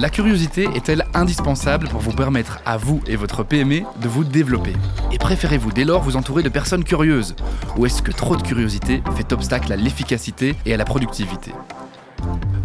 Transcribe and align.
La 0.00 0.08
curiosité 0.08 0.66
est-elle 0.74 1.04
indispensable 1.12 1.86
pour 1.86 2.00
vous 2.00 2.12
permettre 2.12 2.60
à 2.64 2.78
vous 2.78 3.02
et 3.06 3.16
votre 3.16 3.42
PME 3.42 3.82
de 4.00 4.08
vous 4.08 4.24
développer? 4.24 4.72
Et 5.12 5.18
préférez-vous 5.18 5.72
dès 5.72 5.84
lors 5.84 6.00
vous 6.00 6.16
entourer 6.16 6.42
de 6.42 6.48
personnes 6.48 6.84
curieuses? 6.84 7.36
Ou 7.76 7.84
est-ce 7.84 8.00
que 8.00 8.10
trop 8.10 8.34
de 8.34 8.40
curiosité 8.40 9.02
fait 9.14 9.30
obstacle 9.34 9.70
à 9.70 9.76
l'efficacité 9.76 10.56
et 10.64 10.72
à 10.72 10.78
la 10.78 10.86
productivité? 10.86 11.52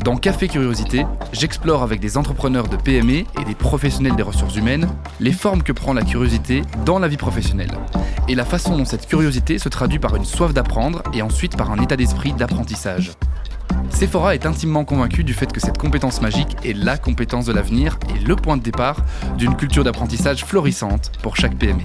Dans 0.05 0.15
Café 0.15 0.47
Curiosité, 0.47 1.05
j'explore 1.33 1.83
avec 1.83 1.99
des 1.99 2.15
entrepreneurs 2.15 2.69
de 2.69 2.77
PME 2.77 3.25
et 3.41 3.45
des 3.45 3.55
professionnels 3.55 4.15
des 4.15 4.23
ressources 4.23 4.55
humaines 4.55 4.87
les 5.19 5.33
formes 5.33 5.61
que 5.61 5.73
prend 5.73 5.91
la 5.91 6.03
curiosité 6.03 6.61
dans 6.85 6.99
la 6.99 7.09
vie 7.09 7.17
professionnelle. 7.17 7.71
Et 8.29 8.35
la 8.35 8.45
façon 8.45 8.77
dont 8.77 8.85
cette 8.85 9.07
curiosité 9.07 9.59
se 9.59 9.67
traduit 9.67 9.99
par 9.99 10.15
une 10.15 10.23
soif 10.23 10.53
d'apprendre 10.53 11.03
et 11.13 11.21
ensuite 11.21 11.57
par 11.57 11.69
un 11.69 11.83
état 11.83 11.97
d'esprit 11.97 12.31
d'apprentissage. 12.31 13.11
Sephora 13.95 14.35
est 14.35 14.45
intimement 14.45 14.83
convaincu 14.83 15.23
du 15.23 15.33
fait 15.33 15.49
que 15.49 15.61
cette 15.61 15.77
compétence 15.77 16.19
magique 16.19 16.57
est 16.65 16.73
la 16.73 16.97
compétence 16.97 17.45
de 17.45 17.53
l'avenir 17.53 17.97
et 18.13 18.19
le 18.19 18.35
point 18.35 18.57
de 18.57 18.61
départ 18.61 18.97
d'une 19.37 19.55
culture 19.55 19.85
d'apprentissage 19.85 20.43
florissante 20.43 21.13
pour 21.23 21.37
chaque 21.37 21.55
PME. 21.55 21.79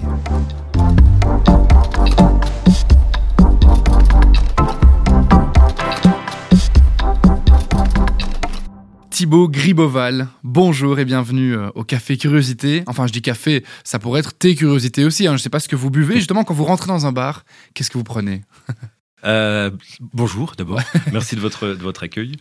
Thibaut 9.09 9.47
Griboval, 9.47 10.27
bonjour 10.43 10.99
et 10.99 11.05
bienvenue 11.05 11.55
euh, 11.55 11.69
au 11.75 11.85
Café 11.85 12.17
Curiosité. 12.17 12.83
Enfin, 12.87 13.07
je 13.07 13.13
dis 13.13 13.21
café, 13.21 13.63
ça 13.85 13.99
pourrait 13.99 14.19
être 14.19 14.37
thé 14.37 14.55
curiosité 14.55 15.05
aussi. 15.05 15.27
Hein. 15.27 15.31
Je 15.31 15.35
ne 15.35 15.37
sais 15.37 15.49
pas 15.49 15.61
ce 15.61 15.69
que 15.69 15.77
vous 15.77 15.89
buvez. 15.89 16.15
Justement, 16.15 16.43
quand 16.43 16.53
vous 16.53 16.65
rentrez 16.65 16.87
dans 16.87 17.05
un 17.05 17.13
bar, 17.13 17.45
qu'est-ce 17.73 17.89
que 17.89 17.97
vous 17.97 18.03
prenez? 18.03 18.41
Euh, 19.23 19.69
bonjour 19.99 20.53
d'abord, 20.57 20.81
merci 21.11 21.35
de 21.35 21.41
votre, 21.41 21.67
de 21.67 21.83
votre 21.83 22.03
accueil. 22.03 22.33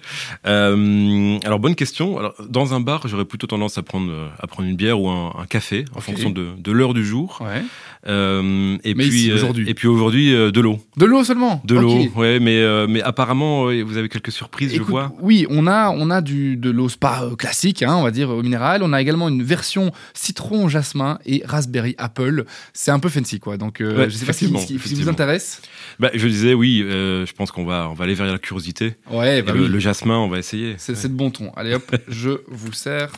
Euh, 0.46 1.38
alors 1.44 1.58
bonne 1.58 1.74
question. 1.74 2.18
Alors, 2.18 2.34
dans 2.48 2.74
un 2.74 2.80
bar, 2.80 3.06
j'aurais 3.06 3.24
plutôt 3.24 3.46
tendance 3.46 3.78
à 3.78 3.82
prendre, 3.82 4.30
à 4.38 4.46
prendre 4.46 4.68
une 4.68 4.76
bière 4.76 5.00
ou 5.00 5.08
un, 5.08 5.46
café 5.48 5.84
en 5.94 6.00
fonction 6.00 6.30
de, 6.30 6.50
de 6.56 6.72
l'heure 6.72 6.94
du 6.94 7.04
jour. 7.04 7.42
Ouais. 7.42 7.62
Euh, 8.06 8.78
et, 8.82 8.94
puis, 8.94 9.30
euh, 9.30 9.34
aujourd'hui. 9.34 9.68
et 9.68 9.74
puis 9.74 9.86
aujourd'hui 9.86 10.34
euh, 10.34 10.50
de 10.50 10.60
l'eau. 10.60 10.78
De 10.96 11.04
l'eau 11.04 11.22
seulement 11.22 11.60
De 11.66 11.74
l'eau, 11.74 12.06
ouais, 12.16 12.40
mais, 12.40 12.86
mais 12.88 13.02
apparemment 13.02 13.64
ouais, 13.64 13.82
vous 13.82 13.98
avez 13.98 14.08
quelques 14.08 14.32
surprises, 14.32 14.74
je 14.74 14.82
vois. 14.82 15.12
Oui, 15.20 15.46
on 15.50 15.66
a, 15.66 15.90
on 15.90 16.10
a 16.10 16.22
du, 16.22 16.56
de 16.56 16.70
l'eau 16.70 16.88
spa 16.88 17.28
classique, 17.38 17.82
hein, 17.82 17.94
on 17.96 18.02
va 18.02 18.10
dire 18.10 18.30
au 18.30 18.42
minéral. 18.42 18.82
On 18.82 18.92
a 18.92 19.00
également 19.02 19.28
une 19.28 19.42
version 19.42 19.92
citron 20.14 20.68
jasmin 20.68 21.18
et 21.26 21.42
raspberry 21.44 21.94
apple. 21.98 22.44
C'est 22.72 22.90
un 22.90 22.98
peu 23.00 23.08
fancy, 23.10 23.38
quoi. 23.38 23.56
Donc, 23.58 23.78
Ouais, 23.80 24.08
je 24.08 24.16
sais 24.16 24.26
pas 24.26 24.32
si, 24.32 24.46
si- 24.58 24.78
si 24.78 24.94
vous 24.94 25.08
intéresse. 25.08 25.60
Bah, 25.98 26.10
je 26.14 26.26
disais 26.26 26.54
oui, 26.54 26.84
je 26.88 27.32
pense 27.32 27.50
qu'on 27.50 27.64
va, 27.64 27.88
on 27.90 27.94
va 27.94 28.04
aller 28.04 28.14
vers 28.14 28.26
la 28.26 28.38
curiosité. 28.38 28.94
Ouais, 29.10 29.42
bah 29.42 29.52
le, 29.52 29.62
oui. 29.62 29.68
le 29.68 29.78
jasmin, 29.78 30.16
on 30.16 30.28
va 30.28 30.38
essayer. 30.38 30.74
C'est 30.78 30.94
c'est 30.94 31.08
de 31.08 31.14
bon 31.14 31.30
ton. 31.30 31.52
Allez 31.54 31.74
hop, 31.74 31.94
je 32.08 32.30
vous 32.48 32.72
sers 32.72 33.10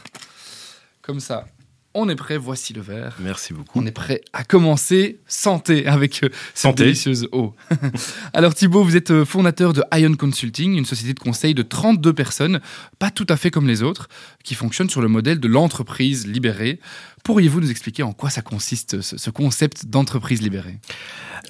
comme 1.02 1.20
ça. 1.20 1.46
On 1.94 2.08
est 2.08 2.16
prêt, 2.16 2.38
voici 2.38 2.72
le 2.72 2.80
verre. 2.80 3.16
Merci 3.20 3.52
beaucoup. 3.52 3.78
On 3.78 3.84
est 3.84 3.92
prêt 3.92 4.22
à 4.32 4.44
commencer. 4.44 5.18
Santé 5.26 5.86
avec 5.86 6.22
euh, 6.22 6.28
cette 6.54 6.56
Santé. 6.62 6.84
délicieuse 6.84 7.28
eau. 7.32 7.54
Alors 8.32 8.54
Thibaut, 8.54 8.82
vous 8.82 8.96
êtes 8.96 9.10
euh, 9.10 9.24
fondateur 9.26 9.72
de 9.74 9.82
Ion 9.94 10.14
Consulting, 10.14 10.76
une 10.76 10.86
société 10.86 11.12
de 11.12 11.18
conseil 11.20 11.54
de 11.54 11.62
32 11.62 12.12
personnes, 12.14 12.60
pas 12.98 13.10
tout 13.10 13.26
à 13.28 13.36
fait 13.36 13.50
comme 13.50 13.66
les 13.66 13.82
autres, 13.82 14.08
qui 14.42 14.54
fonctionne 14.54 14.88
sur 14.88 15.02
le 15.02 15.08
modèle 15.08 15.38
de 15.38 15.48
l'entreprise 15.48 16.26
libérée. 16.26 16.80
Pourriez-vous 17.24 17.60
nous 17.60 17.70
expliquer 17.70 18.02
en 18.02 18.12
quoi 18.12 18.30
ça 18.30 18.42
consiste, 18.42 19.00
ce, 19.02 19.18
ce 19.18 19.30
concept 19.30 19.86
d'entreprise 19.86 20.40
libérée? 20.42 20.78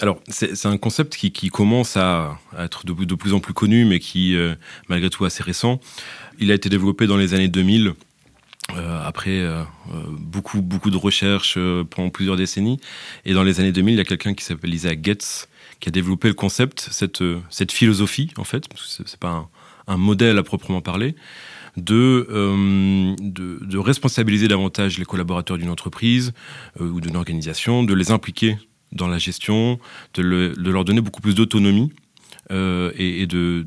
Alors, 0.00 0.20
c'est 0.28 0.56
c'est 0.56 0.68
un 0.68 0.78
concept 0.78 1.16
qui, 1.16 1.32
qui 1.32 1.48
commence 1.48 1.96
à, 1.96 2.38
à 2.56 2.64
être 2.64 2.84
de, 2.84 2.92
de 2.92 3.14
plus 3.14 3.32
en 3.32 3.40
plus 3.40 3.54
connu, 3.54 3.84
mais 3.84 4.00
qui, 4.00 4.34
euh, 4.36 4.54
malgré 4.88 5.10
tout, 5.10 5.24
assez 5.24 5.42
récent. 5.42 5.80
Il 6.38 6.50
a 6.50 6.54
été 6.54 6.68
développé 6.68 7.06
dans 7.06 7.16
les 7.16 7.34
années 7.34 7.48
2000, 7.48 7.94
euh, 8.76 9.02
après 9.04 9.40
euh, 9.40 9.62
euh, 9.92 10.02
beaucoup, 10.18 10.62
beaucoup 10.62 10.90
de 10.90 10.96
recherches 10.96 11.58
pendant 11.90 12.10
plusieurs 12.10 12.36
décennies. 12.36 12.80
Et 13.24 13.34
dans 13.34 13.42
les 13.42 13.60
années 13.60 13.72
2000, 13.72 13.94
il 13.94 13.98
y 13.98 14.00
a 14.00 14.04
quelqu'un 14.04 14.34
qui 14.34 14.44
s'appelle 14.44 14.72
Isaac 14.72 15.00
Getz 15.04 15.48
qui 15.80 15.88
a 15.88 15.92
développé 15.92 16.28
le 16.28 16.34
concept, 16.34 16.88
cette, 16.90 17.22
cette 17.50 17.72
philosophie, 17.72 18.30
en 18.36 18.44
fait, 18.44 18.68
parce 18.68 18.82
que 18.82 18.88
c'est- 18.88 19.08
c'est 19.08 19.18
pas 19.20 19.48
un, 19.88 19.96
modèle 19.96 20.38
à 20.38 20.42
proprement 20.44 20.80
parler, 20.80 21.16
de, 21.76 22.26
de, 23.18 23.78
responsabiliser 23.78 24.46
davantage 24.46 24.98
les 24.98 25.04
collaborateurs 25.04 25.58
d'une 25.58 25.70
entreprise 25.70 26.32
ou 26.78 27.00
d'une 27.00 27.16
organisation, 27.16 27.82
de 27.82 27.92
les 27.94 28.10
impliquer 28.12 28.58
dans 28.92 29.08
la 29.08 29.18
gestion, 29.18 29.80
de, 30.14 30.22
le- 30.22 30.52
de 30.54 30.70
leur 30.70 30.84
donner 30.84 31.00
beaucoup 31.00 31.20
plus 31.20 31.34
d'autonomie 31.34 31.90
et, 32.50 33.22
et 33.22 33.26
de, 33.26 33.66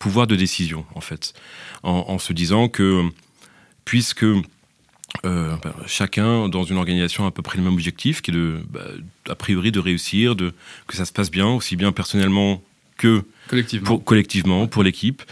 pouvoir 0.00 0.26
de 0.26 0.34
décision, 0.36 0.84
en 0.96 1.00
fait, 1.00 1.32
en 1.84 2.18
se 2.18 2.32
disant 2.32 2.68
que 2.68 3.04
puisque 3.84 4.24
euh, 4.24 5.56
ben, 5.62 5.74
chacun 5.86 6.48
dans 6.48 6.64
une 6.64 6.76
organisation 6.76 7.24
a 7.24 7.28
à 7.28 7.30
peu 7.30 7.42
près 7.42 7.58
le 7.58 7.64
même 7.64 7.72
objectif, 7.74 8.20
qui 8.22 8.30
est 8.30 8.34
de, 8.34 8.60
bah, 8.70 8.80
a 9.28 9.34
priori 9.34 9.70
de 9.72 9.78
réussir, 9.80 10.34
de, 10.36 10.52
que 10.86 10.96
ça 10.96 11.04
se 11.04 11.12
passe 11.12 11.30
bien, 11.30 11.46
aussi 11.48 11.76
bien 11.76 11.92
personnellement 11.92 12.62
que 12.96 13.22
collectivement 13.48 13.86
pour, 13.86 14.04
collectivement, 14.04 14.66
pour 14.66 14.82
l'équipe. 14.82 15.22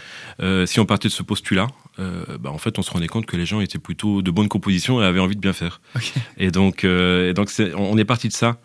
Euh, 0.41 0.65
si 0.65 0.79
on 0.79 0.85
partait 0.85 1.07
de 1.09 1.13
ce 1.13 1.23
postulat, 1.23 1.67
euh, 1.99 2.23
bah, 2.39 2.49
en 2.51 2.57
fait, 2.57 2.79
on 2.79 2.81
se 2.81 2.91
rendait 2.91 3.07
compte 3.07 3.25
que 3.25 3.37
les 3.37 3.45
gens 3.45 3.59
étaient 3.61 3.79
plutôt 3.79 4.21
de 4.21 4.31
bonne 4.31 4.47
composition 4.49 5.01
et 5.01 5.05
avaient 5.05 5.19
envie 5.19 5.35
de 5.35 5.41
bien 5.41 5.53
faire. 5.53 5.81
Et 6.37 6.49
donc, 6.51 6.83
et 6.83 7.33
donc 7.33 7.49
c'est- 7.49 7.73
on 7.75 7.97
est 7.97 8.05
parti 8.05 8.27
de 8.27 8.33
ça. 8.33 8.57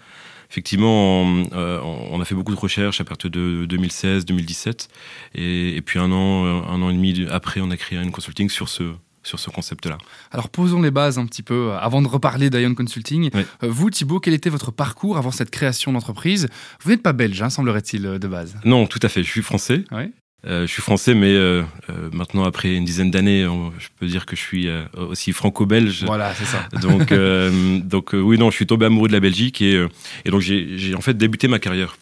Effectivement, 0.51 1.23
on, 1.25 1.47
on 1.53 2.21
a 2.21 2.25
fait 2.25 2.35
beaucoup 2.35 2.55
de 2.55 2.61
recherches 2.61 3.01
à 3.03 3.05
partir 3.05 3.29
de 3.31 3.67
2016-2017. 3.67 4.89
Et, 5.35 5.77
et 5.77 5.83
puis 5.83 5.99
un 5.99 6.11
an, 6.11 6.45
un 6.47 6.81
an 6.83 6.89
et 6.91 6.95
demi 6.95 7.27
après, 7.31 7.61
on 7.61 7.71
a 7.71 7.77
créé 7.77 7.99
une 7.99 8.11
consulting 8.13 8.49
sur 8.49 8.69
ce, 8.71 8.85
sur 9.29 9.39
ce 9.39 9.51
concept-là. 9.51 9.99
Alors 10.33 10.49
posons 10.49 10.83
les 10.83 10.91
bases 10.91 11.19
un 11.19 11.27
petit 11.27 11.43
peu 11.43 11.71
euh, 11.71 11.79
avant 11.79 12.03
de 12.03 12.09
reparler 12.09 12.51
d'Ion 12.51 12.75
Consulting. 12.75 13.31
Oui. 13.35 13.43
Euh, 13.63 13.69
vous 13.69 13.91
Thibaut, 13.91 14.21
quel 14.21 14.35
était 14.35 14.51
votre 14.51 14.73
parcours 14.73 15.19
avant 15.19 15.31
cette 15.31 15.51
création 15.51 15.93
d'entreprise? 15.93 16.49
Vous 16.83 16.91
n'êtes 16.91 17.03
pas 17.03 17.13
belge, 17.13 17.41
hein, 17.43 17.51
semblerait-il, 17.51 18.07
euh, 18.07 18.19
de 18.19 18.27
base. 18.27 18.57
Non, 18.65 18.87
tout 18.87 19.01
à 19.03 19.09
fait. 19.09 19.23
Je 19.23 19.31
suis 19.31 19.43
français. 19.43 19.85
Euh, 20.47 20.67
je 20.67 20.73
suis 20.73 20.83
français, 20.83 21.15
mais 21.15 21.35
euh, 21.35 21.63
euh, 21.91 22.11
maintenant, 22.13 22.45
après 22.45 22.73
une 22.73 22.85
dizaine 22.85 23.11
d'années, 23.11 23.43
je 23.79 23.89
peux 23.99 24.07
dire 24.07 24.25
que 24.25 24.37
je 24.37 24.41
suis 24.41 24.69
aussi 24.97 25.33
franco-belge. 25.33 26.05
Voilà, 26.05 26.33
c'est 26.35 26.45
ça. 26.45 26.69
Donc, 26.81 27.13
donc 27.85 28.11
oui, 28.13 28.39
non, 28.39 28.51
je 28.51 28.57
suis 28.57 28.67
tombé 28.67 28.87
amoureux 28.87 29.09
de 29.09 29.13
la 29.13 29.21
Belgique 29.21 29.61
et, 29.63 29.85
et 30.25 30.31
donc 30.31 30.41
j'ai 30.41 30.95
en 30.95 31.01
fait 31.01 31.15
débuté 31.15 31.49
ma 31.49 31.59
carrière 31.59 31.97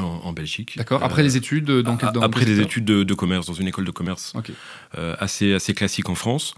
en, 0.00 0.20
en 0.24 0.32
Belgique. 0.32 0.74
D'accord. 0.76 1.02
Après 1.02 1.22
Euh, 1.22 1.24
les 1.24 1.36
études, 1.36 1.68
euh, 1.70 1.82
dans, 1.82 1.96
après 2.22 2.44
secteur 2.44 2.60
études 2.60 2.84
de, 2.84 3.02
de 3.04 3.14
commerce 3.14 3.46
dans 3.46 3.54
une 3.54 3.68
école 3.68 3.84
de 3.84 3.90
commerce 3.90 4.32
Ok. 4.36 4.50
euh, 4.96 5.14
assez 5.18 5.52
assez 5.54 5.74
classique 5.74 6.08
en 6.08 6.14
France. 6.14 6.54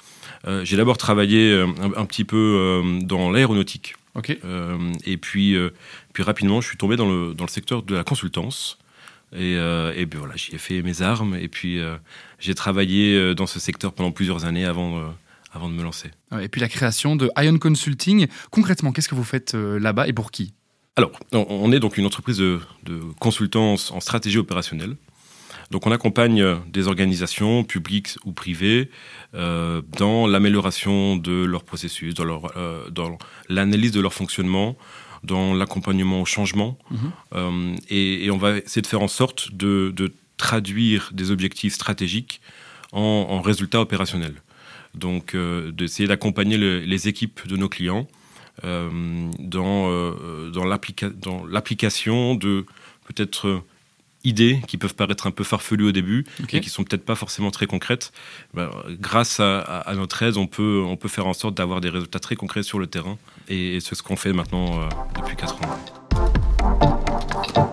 J'ai 0.62 0.76
d'abord 0.76 0.96
travaillé 0.96 1.52
un, 1.52 1.74
un 1.96 2.04
petit 2.06 2.24
peu 2.24 2.82
dans 3.02 3.30
l'aéronautique 3.30 3.94
Ok. 4.14 4.30
et 5.04 5.16
puis 5.18 5.56
puis 6.12 6.22
rapidement 6.22 6.60
je 6.60 6.68
suis 6.68 6.76
tombé 6.78 6.96
dans 6.96 7.08
le 7.08 7.34
dans 7.34 7.44
le 7.44 7.50
secteur 7.50 7.82
de 7.82 7.94
la 7.94 8.04
consultance. 8.04 8.78
Et, 9.32 9.54
euh, 9.56 9.92
et 9.96 10.06
puis 10.06 10.18
voilà, 10.18 10.34
j'y 10.34 10.56
ai 10.56 10.58
fait 10.58 10.82
mes 10.82 11.02
armes 11.02 11.36
et 11.36 11.46
puis 11.46 11.78
euh, 11.78 11.96
j'ai 12.40 12.54
travaillé 12.56 13.32
dans 13.36 13.46
ce 13.46 13.60
secteur 13.60 13.92
pendant 13.92 14.10
plusieurs 14.10 14.44
années 14.44 14.64
avant, 14.64 14.98
euh, 14.98 15.02
avant 15.52 15.68
de 15.68 15.74
me 15.74 15.84
lancer. 15.84 16.10
Et 16.40 16.48
puis 16.48 16.60
la 16.60 16.68
création 16.68 17.14
de 17.14 17.30
Ion 17.38 17.56
Consulting. 17.58 18.26
Concrètement, 18.50 18.90
qu'est-ce 18.90 19.08
que 19.08 19.14
vous 19.14 19.22
faites 19.22 19.54
là-bas 19.54 20.08
et 20.08 20.12
pour 20.12 20.32
qui? 20.32 20.52
Alors, 20.96 21.12
on- 21.32 21.72
est 21.72 21.80
donc 21.80 21.96
une 21.98 22.06
entreprise 22.06 22.38
de, 22.38 22.60
de 22.84 23.00
consultance 23.20 23.90
en 23.90 24.00
stratégie 24.00 24.38
opérationnelle. 24.38 24.96
Donc, 25.70 25.86
on 25.86 25.92
accompagne 25.92 26.44
des 26.66 26.88
organisations 26.88 27.62
publiques 27.62 28.16
ou 28.24 28.32
privées 28.32 28.90
euh, 29.34 29.82
dans 29.98 30.26
l'amélioration 30.26 31.16
de 31.16 31.44
leur 31.44 31.62
processus, 31.62 32.12
dans, 32.14 32.24
leur, 32.24 32.56
euh, 32.56 32.90
dans 32.90 33.16
l'analyse 33.48 33.92
de 33.92 34.00
leur 34.00 34.12
fonctionnement, 34.12 34.76
dans 35.22 35.54
l'accompagnement 35.54 36.20
au 36.22 36.24
changement. 36.24 36.76
Mhm. 36.90 36.98
Euh, 37.34 37.76
et, 37.88 38.24
et 38.24 38.30
on 38.32 38.38
va 38.38 38.58
essayer 38.58 38.82
de 38.82 38.86
faire 38.88 39.02
en 39.02 39.08
sorte 39.08 39.54
de, 39.54 39.92
de 39.94 40.12
traduire 40.36 41.10
des 41.14 41.30
objectifs 41.30 41.74
stratégiques 41.74 42.40
en, 42.92 43.00
en 43.30 43.40
résultats 43.40 43.80
opérationnels. 43.80 44.42
Donc, 44.94 45.36
d'essayer 45.36 46.08
d'accompagner 46.08 46.56
le- 46.56 46.80
les 46.80 47.06
équipes 47.06 47.46
de 47.46 47.56
nos 47.56 47.68
clients 47.68 48.08
dans, 48.62 49.90
euh, 49.90 50.50
dans 50.50 50.64
l'applica- 50.64 51.08
dans 51.10 51.44
l'application 51.46 52.34
de 52.34 52.66
peut-être 53.06 53.48
euh, 53.48 53.60
idées 54.22 54.60
qui 54.68 54.76
peuvent 54.76 54.94
paraître 54.94 55.26
un 55.26 55.30
peu 55.30 55.44
farfelues 55.44 55.86
au 55.88 55.92
début 55.92 56.26
Ok. 56.42 56.52
et 56.54 56.60
qui 56.60 56.68
sont 56.68 56.84
peut-être 56.84 57.04
pas 57.06 57.14
forcément 57.14 57.50
très 57.50 57.66
concrètes. 57.66 58.12
Ben, 58.52 58.70
grâce 59.00 59.40
à, 59.40 59.60
à- 59.60 59.80
à 59.90 59.94
notre 59.94 60.22
aide, 60.22 60.36
on 60.36 60.46
peut, 60.46 60.82
on 60.86 60.96
peut 60.96 61.08
faire 61.08 61.26
en 61.26 61.32
sorte 61.32 61.56
d'avoir 61.56 61.80
des 61.80 61.88
résultats 61.88 62.20
très 62.20 62.36
concrets 62.36 62.62
sur 62.62 62.78
le 62.78 62.86
terrain. 62.86 63.16
Et, 63.48 63.76
et 63.76 63.80
c'est 63.80 63.94
ce 63.94 64.02
qu'on 64.02 64.16
fait 64.16 64.34
maintenant 64.34 64.82
euh, 64.82 64.88
depuis 65.16 65.36
4 65.36 65.56
ans. 65.56 67.69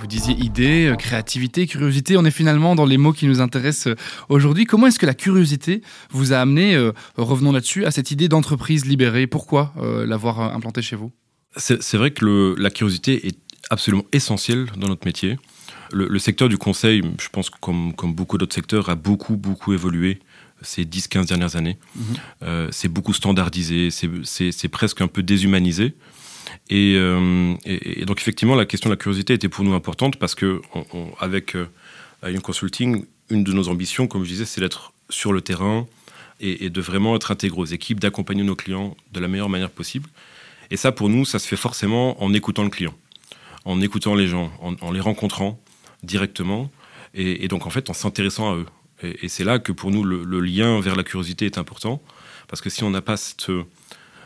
Vous 0.00 0.06
disiez 0.06 0.34
idée, 0.34 0.86
euh, 0.86 0.94
créativité, 0.96 1.66
curiosité. 1.66 2.16
On 2.16 2.24
est 2.24 2.30
finalement 2.30 2.74
dans 2.74 2.86
les 2.86 2.98
mots 2.98 3.12
qui 3.12 3.26
nous 3.26 3.40
intéressent 3.40 3.88
euh, 3.88 3.96
aujourd'hui. 4.28 4.64
Comment 4.64 4.86
est-ce 4.86 4.98
que 4.98 5.06
la 5.06 5.14
curiosité 5.14 5.82
vous 6.10 6.32
a 6.32 6.38
amené, 6.38 6.74
euh, 6.74 6.92
revenons 7.16 7.52
là-dessus, 7.52 7.84
à 7.84 7.90
cette 7.90 8.10
idée 8.10 8.28
d'entreprise 8.28 8.84
libérée? 8.84 9.26
Pourquoi 9.26 9.72
euh, 9.78 10.06
l'avoir 10.06 10.40
implantée 10.54 10.82
chez 10.82 10.96
vous? 10.96 11.10
C'est 11.56 11.96
vrai 11.96 12.10
que 12.12 12.24
le- 12.24 12.54
la 12.58 12.70
curiosité 12.70 13.26
est 13.26 13.36
absolument 13.70 14.04
essentielle 14.12 14.66
dans 14.76 14.88
notre 14.88 15.06
métier. 15.06 15.38
Le, 15.90 16.18
secteur 16.18 16.50
du 16.50 16.58
conseil, 16.58 17.02
je 17.18 17.28
pense 17.30 17.48
comme, 17.48 17.94
comme 17.94 18.14
beaucoup 18.14 18.36
d'autres 18.36 18.54
secteurs, 18.54 18.90
a 18.90 18.94
beaucoup, 18.94 19.36
beaucoup 19.38 19.72
évolué 19.72 20.20
ces 20.60 20.84
10-15 20.84 21.26
dernières 21.28 21.56
années. 21.56 21.78
Mhm. 21.96 22.02
Euh, 22.42 22.68
c'est 22.70 22.88
beaucoup 22.88 23.14
standardisé, 23.14 23.88
c'est 23.90 24.68
presque 24.68 25.00
un 25.00 25.06
peu 25.08 25.22
déshumanisé. 25.22 25.94
Euh, 26.72 27.54
et, 27.64 28.04
donc 28.04 28.20
effectivement, 28.20 28.54
la 28.54 28.66
question 28.66 28.90
de 28.90 28.94
la 28.94 28.98
curiosité 28.98 29.34
était 29.34 29.48
pour 29.48 29.64
nous 29.64 29.74
importante 29.74 30.16
parce 30.16 30.34
que 30.34 30.60
avec 31.20 31.56
euh, 31.56 31.66
Consulting, 32.42 33.04
une 33.30 33.44
de 33.44 33.52
nos 33.52 33.68
ambitions, 33.68 34.06
comme 34.06 34.24
je 34.24 34.30
disais, 34.30 34.44
c'est 34.44 34.60
d'être 34.60 34.92
sur 35.10 35.32
le 35.32 35.40
terrain 35.40 35.86
et, 36.40 36.70
de 36.70 36.80
vraiment 36.80 37.16
être 37.16 37.30
intégré 37.30 37.60
aux 37.60 37.66
équipes, 37.66 38.00
d'accompagner 38.00 38.42
nos 38.42 38.56
clients 38.56 38.96
de 39.12 39.20
la 39.20 39.28
meilleure 39.28 39.48
manière 39.48 39.70
possible. 39.70 40.08
Et 40.70 40.76
ça, 40.76 40.92
pour 40.92 41.08
nous, 41.08 41.24
ça 41.24 41.38
se 41.38 41.48
fait 41.48 41.56
forcément 41.56 42.22
en 42.22 42.32
écoutant 42.32 42.62
le 42.62 42.70
client, 42.70 42.94
en 43.64 43.80
écoutant 43.80 44.14
les 44.14 44.28
gens, 44.28 44.52
en, 44.60 44.92
les 44.92 45.00
rencontrant 45.00 45.58
directement, 46.02 46.70
et, 47.14 47.48
donc 47.48 47.66
en 47.66 47.70
fait 47.70 47.90
en 47.90 47.94
s'intéressant 47.94 48.52
à 48.52 48.56
eux. 48.56 48.66
Et, 49.02 49.28
c'est 49.28 49.44
là 49.44 49.58
que 49.58 49.72
pour 49.72 49.90
nous, 49.90 50.04
le, 50.04 50.40
lien 50.40 50.80
vers 50.80 50.94
la 50.94 51.02
curiosité 51.02 51.46
est 51.46 51.58
important, 51.58 52.00
parce 52.46 52.60
que 52.60 52.70
si 52.70 52.84
on 52.84 52.90
n'a 52.90 53.02
pas 53.02 53.16
cette, 53.16 53.50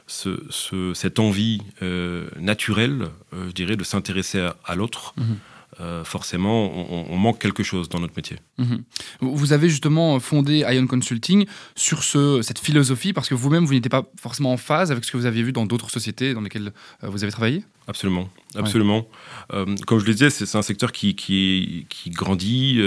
cette 0.07 1.19
envie 1.19 1.63
euh, 1.83 2.29
naturelle, 2.39 3.09
euh, 3.33 3.49
je 3.49 3.53
dirais, 3.53 3.77
de 3.77 3.85
s'intéresser 3.85 4.51
à, 4.65 4.75
l'autre, 4.75 5.15
mhm. 5.17 5.39
Euh, 5.81 6.05
forcément, 6.05 6.71
on, 7.11 7.17
manque 7.17 7.39
quelque 7.39 7.63
chose 7.63 7.89
dans 7.89 7.99
notre 7.99 8.13
métier. 8.15 8.37
Mhm. 8.59 8.83
Vous 9.23 9.55
avez 9.55 9.71
justement 9.71 10.21
fondé 10.21 10.67
Ion 10.69 10.87
Consulting 10.87 11.47
sur 11.75 12.05
ce, 12.05 12.43
cette 12.43 12.59
philosophie 12.59 13.15
parce 13.15 13.31
que 13.31 13.35
vous-même, 13.35 13.65
vous, 13.65 13.73
n'étiez 13.73 13.89
pas 13.89 14.05
forcément 14.21 14.53
en 14.53 14.59
phase 14.59 14.93
avec 14.93 15.03
ce 15.03 15.11
que 15.11 15.17
vous 15.17 15.25
aviez 15.25 15.43
vu 15.43 15.51
dans 15.51 15.65
d'autres 15.65 15.91
sociétés 15.91 16.35
dans 16.35 16.43
lesquelles 16.43 16.75
vous 17.01 17.23
avez 17.23 17.33
travaillé? 17.33 17.65
Absolument, 17.89 18.29
absolument. 18.55 19.09
Euh, 19.55 19.65
comme 19.87 19.99
je 19.99 20.05
le 20.05 20.13
disais, 20.13 20.29
c'est 20.29 20.59
un 20.59 20.63
secteur 20.63 20.93
qui, 20.93 21.15
qui, 21.15 21.87
grandit 22.11 22.79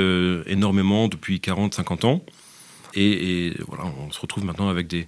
énormément 0.45 1.07
depuis 1.07 1.37
40-50 1.37 2.05
ans. 2.05 2.23
Et, 2.93 3.53
voilà, 3.67 3.85
on 3.85 4.11
se 4.11 4.19
retrouve 4.19 4.45
maintenant 4.45 4.69
avec 4.69 4.85
des, 4.85 5.07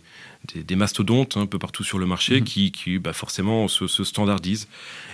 des, 0.55 0.75
mastodontes 0.75 1.37
un 1.37 1.45
peu 1.45 1.59
partout 1.59 1.83
sur 1.83 1.99
le 1.99 2.05
marché 2.05 2.39
mhm. 2.39 2.43
qui, 2.45 2.71
qui 2.71 2.99
bah, 2.99 3.13
forcément 3.13 3.67
se, 3.67 3.87
standardisent. 4.03 4.67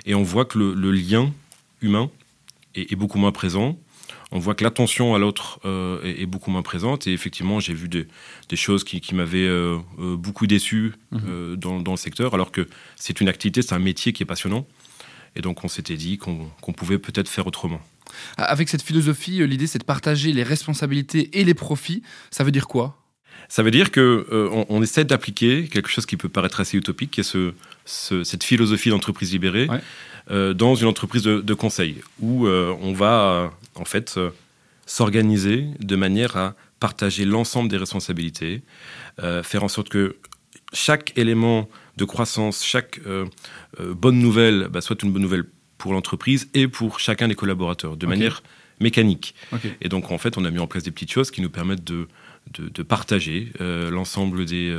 Et 0.05 0.15
on 0.15 0.23
voit 0.23 0.45
que 0.45 0.57
le 0.57 0.91
lien 0.91 1.31
humain 1.81 2.09
est, 2.75 2.95
beaucoup 2.95 3.19
moins 3.19 3.31
présent. 3.31 3.77
On 4.31 4.39
voit 4.39 4.55
que 4.55 4.63
l'attention 4.63 5.13
à 5.13 5.19
l'autre 5.19 5.59
euh, 5.65 6.01
est, 6.03 6.25
beaucoup 6.25 6.49
moins 6.49 6.63
présente. 6.63 7.07
Et 7.07 7.13
effectivement, 7.13 7.59
j'ai 7.59 7.73
vu 7.73 7.87
des, 7.87 8.07
choses 8.55 8.83
qui, 8.83 9.01
m'avaient 9.13 9.47
euh, 9.47 9.77
euh, 9.99 10.15
beaucoup 10.15 10.47
déçu 10.47 10.93
mhm. 11.11 11.55
dans, 11.55 11.91
le 11.91 11.97
secteur, 11.97 12.33
alors 12.33 12.51
que 12.51 12.67
c'est 12.95 13.21
une 13.21 13.29
activité, 13.29 13.61
c'est 13.61 13.75
un 13.75 13.79
métier 13.79 14.13
qui 14.13 14.23
est 14.23 14.27
passionnant. 14.27 14.65
Et 15.35 15.41
donc, 15.41 15.63
on 15.63 15.67
s'était 15.67 15.97
dit 15.97 16.17
qu'on 16.17 16.73
pouvait 16.75 16.99
peut-être 16.99 17.27
faire 17.27 17.47
autrement. 17.47 17.81
Avec 18.37 18.69
cette 18.69 18.83
philosophie, 18.83 19.45
l'idée, 19.47 19.65
c'est 19.65 19.79
de 19.79 19.83
partager 19.83 20.31
les 20.31 20.43
responsabilités 20.43 21.39
et 21.39 21.43
les 21.43 21.55
profits. 21.55 22.03
Ça 22.29 22.43
veut 22.43 22.51
dire 22.51 22.67
quoi? 22.67 23.02
Ça 23.49 23.63
veut 23.63 23.71
dire 23.71 23.91
que 23.91 24.25
on, 24.69 24.81
essaie 24.81 25.05
d'appliquer 25.05 25.67
quelque 25.67 25.89
chose 25.89 26.05
qui 26.05 26.17
peut 26.17 26.29
paraître 26.29 26.59
assez 26.59 26.77
utopique, 26.77 27.11
qui 27.11 27.21
est 27.21 27.23
ce, 27.23 27.53
cette 27.85 28.43
philosophie 28.43 28.89
d'entreprise 28.89 29.31
libérée, 29.31 29.67
euh, 30.31 30.53
dans 30.53 30.75
une 30.75 30.87
entreprise 30.87 31.23
de, 31.23 31.53
conseil 31.53 32.01
où 32.19 32.47
euh, 32.47 32.73
on 32.81 32.93
va 32.93 33.21
euh, 33.21 33.47
en 33.75 33.83
fait 33.83 34.19
s'organiser 34.85 35.67
de 35.79 35.95
manière 35.95 36.37
à 36.37 36.55
partager 36.79 37.25
l'ensemble 37.25 37.69
des 37.69 37.77
responsabilités, 37.77 38.61
faire 39.17 39.63
en 39.63 39.69
sorte 39.69 39.87
que 39.87 40.17
chaque 40.73 41.17
élément 41.17 41.69
de 41.95 42.03
croissance, 42.03 42.65
chaque 42.65 42.99
bonne 43.79 44.19
nouvelle 44.19 44.67
bah, 44.69 44.81
soit 44.81 45.01
une 45.03 45.13
bonne 45.13 45.21
nouvelle 45.21 45.45
pour 45.77 45.93
l'entreprise 45.93 46.49
et 46.53 46.67
pour 46.67 46.99
chacun 46.99 47.29
des 47.29 47.35
collaborateurs, 47.35 47.95
de 47.95 48.05
manière 48.05 48.43
mécanique. 48.81 49.33
Et 49.79 49.87
donc, 49.87 50.11
en 50.11 50.17
fait, 50.17 50.37
on 50.37 50.43
a 50.43 50.51
mis 50.51 50.59
en 50.59 50.67
place 50.67 50.83
des 50.83 50.91
petites 50.91 51.11
choses 51.11 51.31
qui 51.31 51.41
nous 51.41 51.49
permettent 51.49 51.85
de, 51.85 52.09
de, 52.51 52.83
partager 52.83 53.51
l'ensemble 53.59 54.45
des, 54.45 54.75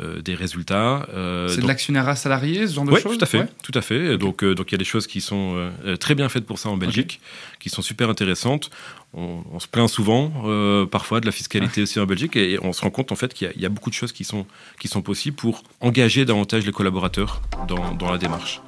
euh, 0.00 0.20
des 0.20 0.34
résultats. 0.34 1.06
Euh, 1.14 1.46
c'est 1.46 1.60
de 1.60 1.68
l'actionnariat 1.68 2.16
salarié, 2.16 2.66
ce 2.66 2.74
genre 2.74 2.84
de 2.84 2.96
choses 2.96 3.12
Oui, 3.12 3.16
tout 3.16 3.22
à 3.22 3.28
fait. 3.28 3.46
Tout 3.62 3.70
à 3.76 3.80
fait. 3.80 4.18
Donc, 4.18 4.42
euh, 4.42 4.52
donc 4.52 4.72
il 4.72 4.72
y 4.72 4.74
a 4.74 4.78
des 4.78 4.84
choses 4.84 5.06
qui 5.06 5.20
sont 5.20 5.70
très 6.00 6.16
bien 6.16 6.28
faites 6.28 6.46
pour 6.46 6.58
ça 6.58 6.68
en 6.68 6.76
Belgique, 6.76 7.20
qui 7.60 7.70
sont 7.70 7.80
super 7.80 8.10
intéressantes. 8.10 8.70
On, 9.12 9.60
se 9.60 9.68
plaint 9.68 9.88
souvent, 9.88 10.32
parfois, 10.90 11.20
de 11.20 11.26
la 11.26 11.32
fiscalité 11.32 11.82
aussi 11.82 12.00
en 12.00 12.06
Belgique, 12.06 12.34
et, 12.34 12.58
on 12.60 12.72
se 12.72 12.82
rend 12.82 12.90
compte 12.90 13.12
en 13.12 13.14
fait 13.14 13.32
qu'il 13.32 13.52
y, 13.56 13.64
a 13.64 13.68
beaucoup 13.68 13.88
de 13.88 13.94
choses 13.94 14.10
qui 14.10 14.24
sont, 14.24 14.46
qui 14.80 14.88
sont 14.88 15.02
possibles 15.02 15.36
pour 15.36 15.62
engager 15.80 16.24
davantage 16.24 16.66
les 16.66 16.72
collaborateurs 16.72 17.40
dans, 17.68 17.94
dans 17.94 18.10
la 18.10 18.18
démarche. 18.18 18.60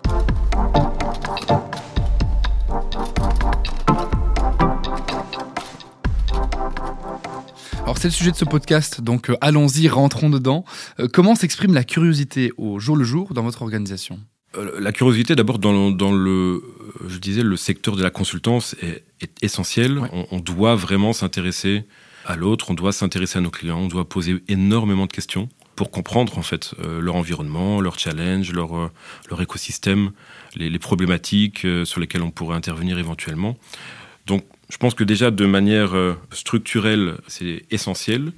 Alors 7.86 7.98
c'est 7.98 8.08
le 8.08 8.12
sujet 8.14 8.32
de 8.32 8.36
ce 8.36 8.44
podcast, 8.44 9.00
donc 9.00 9.30
euh, 9.30 9.36
allons-y, 9.40 9.86
rentrons 9.86 10.28
dedans. 10.28 10.64
Euh, 10.98 11.06
comment 11.06 11.36
s'exprime 11.36 11.72
la 11.72 11.84
curiosité 11.84 12.50
au 12.56 12.80
jour 12.80 12.96
le 12.96 13.04
jour 13.04 13.32
dans 13.32 13.44
votre 13.44 13.62
organisation? 13.62 14.18
Euh, 14.56 14.80
La 14.80 14.90
curiosité, 14.90 15.36
d'abord 15.36 15.60
dans, 15.60 15.92
dans, 15.92 16.10
le, 16.10 16.64
je 17.06 17.18
disais, 17.18 17.44
le 17.44 17.56
secteur 17.56 17.94
de 17.94 18.02
la 18.02 18.10
consultance 18.10 18.74
est, 18.82 19.04
essentiel. 19.40 20.00
On, 20.32 20.40
doit 20.40 20.74
vraiment 20.74 21.12
s'intéresser 21.12 21.84
à 22.24 22.34
l'autre, 22.34 22.72
on 22.72 22.74
doit 22.74 22.90
s'intéresser 22.90 23.38
à 23.38 23.40
nos 23.40 23.50
clients, 23.50 23.78
on 23.78 23.86
doit 23.86 24.08
poser 24.08 24.42
énormément 24.48 25.06
de 25.06 25.12
questions 25.12 25.48
pour 25.76 25.92
comprendre 25.92 26.38
en 26.38 26.42
fait 26.42 26.74
leur 27.00 27.14
environnement, 27.14 27.80
leur 27.80 28.00
challenge, 28.00 28.52
leur, 28.52 28.90
leur 29.30 29.42
écosystème, 29.42 30.10
les, 30.56 30.70
les 30.70 30.78
problématiques 30.80 31.64
sur 31.84 32.00
lesquelles 32.00 32.22
on 32.22 32.32
pourrait 32.32 32.56
intervenir 32.56 32.98
éventuellement. 32.98 33.56
Donc 34.26 34.44
je 34.68 34.76
pense 34.78 34.94
que 34.94 35.04
déjà 35.04 35.30
de 35.30 35.46
manière 35.46 35.94
euh, 35.94 36.14
structurelle, 36.32 37.14
c'est 37.28 37.64
essentiel. 37.70 38.32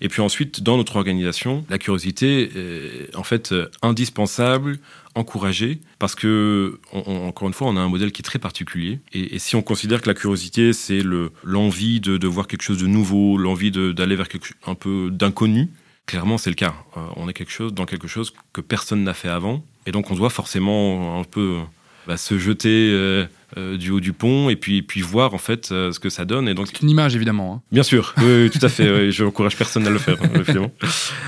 Et 0.00 0.08
puis 0.08 0.20
ensuite, 0.20 0.62
dans 0.62 0.76
notre 0.76 0.96
organisation, 0.96 1.64
la 1.70 1.78
curiosité 1.78 2.50
est 2.54 3.16
en 3.16 3.22
fait 3.22 3.52
euh, 3.52 3.68
indispensable, 3.82 4.78
encouragée, 5.14 5.80
parce 5.98 6.14
que, 6.14 6.80
encore 6.92 7.46
une 7.46 7.54
fois, 7.54 7.68
on 7.68 7.76
a 7.76 7.80
un 7.80 7.88
modèle 7.88 8.12
qui 8.12 8.22
est 8.22 8.24
très 8.24 8.38
particulier. 8.38 8.98
Et, 9.12 9.38
si 9.38 9.56
on 9.56 9.62
considère 9.62 10.00
que 10.00 10.08
la 10.08 10.14
curiosité, 10.14 10.72
c'est 10.72 11.02
l'envie 11.44 12.00
de, 12.00 12.26
voir 12.26 12.46
quelque 12.46 12.62
chose 12.62 12.78
de 12.78 12.86
nouveau, 12.86 13.36
l'envie 13.36 13.70
d'aller 13.70 14.16
vers 14.16 14.28
quelque, 14.28 14.54
un 14.66 14.74
peu 14.74 15.10
d'inconnu, 15.12 15.68
clairement, 16.06 16.38
c'est 16.38 16.50
le 16.50 16.56
cas. 16.56 16.74
Euh, 16.96 17.00
on 17.16 17.28
est 17.28 17.34
quelque 17.34 17.52
chose, 17.52 17.74
dans 17.74 17.86
quelque 17.86 18.08
chose 18.08 18.32
que 18.52 18.60
personne 18.60 19.04
n'a 19.04 19.14
fait 19.14 19.28
avant. 19.28 19.64
Et 19.86 19.92
donc, 19.92 20.10
on 20.10 20.14
doit 20.14 20.30
forcément 20.30 21.20
un 21.20 21.24
peu 21.24 21.58
bah, 22.06 22.16
se 22.16 22.38
jeter 22.38 22.90
euh, 22.92 23.26
euh, 23.56 23.76
du 23.76 23.90
haut 23.90 24.00
du 24.00 24.12
pont 24.12 24.48
et 24.48 24.56
puis, 24.56 24.82
puis 24.82 25.00
voir 25.00 25.34
en 25.34 25.38
fait 25.38 25.70
euh, 25.70 25.92
ce 25.92 26.00
que 26.00 26.10
ça 26.10 26.24
donne. 26.24 26.48
Et 26.48 26.54
donc 26.54 26.68
c'est 26.68 26.80
une 26.80 26.90
image 26.90 27.14
évidemment. 27.14 27.54
Hein. 27.54 27.62
Bien 27.70 27.82
sûr, 27.82 28.14
oui, 28.18 28.50
tout 28.50 28.64
à 28.64 28.68
fait. 28.68 29.10
je 29.10 29.24
n'encourage 29.24 29.56
personne 29.56 29.86
à 29.86 29.90
le 29.90 29.98
faire, 29.98 30.16
hein, 30.22 30.70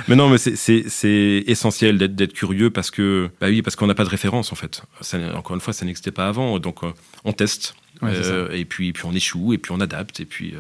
Mais 0.09 0.16
non, 0.16 0.28
mais 0.28 0.38
c'est 0.38 1.45
essentiel 1.47 1.99
d'être 1.99 2.33
curieux 2.33 2.71
parce 2.71 2.90
que 2.90 3.31
bah 3.40 3.49
oui, 3.49 3.62
parce 3.62 3.76
qu'on 3.76 3.87
n'a 3.87 3.95
pas 3.95 4.04
de 4.04 4.11
référence 4.11 4.52
en 4.52 4.57
fait. 4.57 4.83
encore 5.35 5.54
une 5.54 5.62
fois, 5.62 5.73
ça 5.73 5.85
n'existait 5.85 6.12
pas 6.12 6.28
avant, 6.28 6.59
donc 6.59 6.81
on 7.25 7.33
teste 7.33 7.75
et 8.52 8.64
puis 8.64 8.93
puis 8.93 9.04
on 9.07 9.14
échoue 9.14 9.52
et 9.52 9.59
puis 9.59 9.73
on 9.73 9.81
adapte 9.81 10.21
et 10.21 10.25
puis 10.25 10.54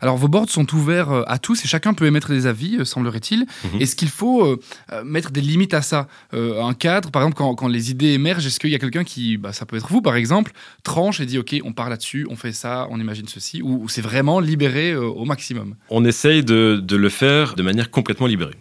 alors 0.00 0.16
vos 0.16 0.28
boards 0.28 0.48
sont 0.48 0.74
ouverts 0.74 1.10
euh, 1.10 1.22
à 1.26 1.38
tous 1.38 1.64
et 1.64 1.68
chacun 1.68 1.94
peut 1.94 2.06
émettre 2.06 2.30
des 2.30 2.46
avis, 2.46 2.76
euh, 2.78 2.84
semblerait-il. 2.84 3.46
Mhm. 3.64 3.80
Est-ce 3.80 3.96
qu'il 3.96 4.08
faut 4.08 4.44
euh, 4.44 4.58
mettre 5.04 5.30
des 5.30 5.40
limites 5.40 5.74
à 5.74 5.82
ça 5.82 6.08
Un 6.32 6.74
cadre, 6.74 7.10
par 7.10 7.22
exemple, 7.22 7.36
quand, 7.36 7.68
les 7.68 7.90
idées 7.90 8.12
émergent, 8.12 8.46
est-ce 8.46 8.58
qu'il 8.58 8.70
y 8.70 8.74
a 8.74 8.78
quelqu'un 8.78 9.04
qui, 9.04 9.36
bah, 9.36 9.52
ça 9.52 9.66
peut 9.66 9.76
être 9.76 9.88
vous 9.88 10.02
par 10.02 10.16
exemple, 10.16 10.52
tranche 10.82 11.20
et 11.20 11.26
dit 11.26 11.38
ok, 11.38 11.56
on 11.64 11.72
part 11.72 11.90
là-dessus, 11.90 12.26
on 12.30 12.36
fait 12.36 12.52
ça, 12.52 12.86
on 12.90 12.98
imagine 12.98 13.28
ceci, 13.28 13.62
ou, 13.62 13.88
c'est 13.88 14.00
vraiment 14.00 14.40
libéré 14.40 14.96
au 14.96 15.24
maximum? 15.24 15.74
On 15.90 16.04
essaye 16.04 16.42
de, 16.42 16.82
le 16.88 17.08
faire 17.08 17.54
de 17.54 17.62
manière 17.62 17.90
complètement 17.90 18.26
libérée. 18.26 18.56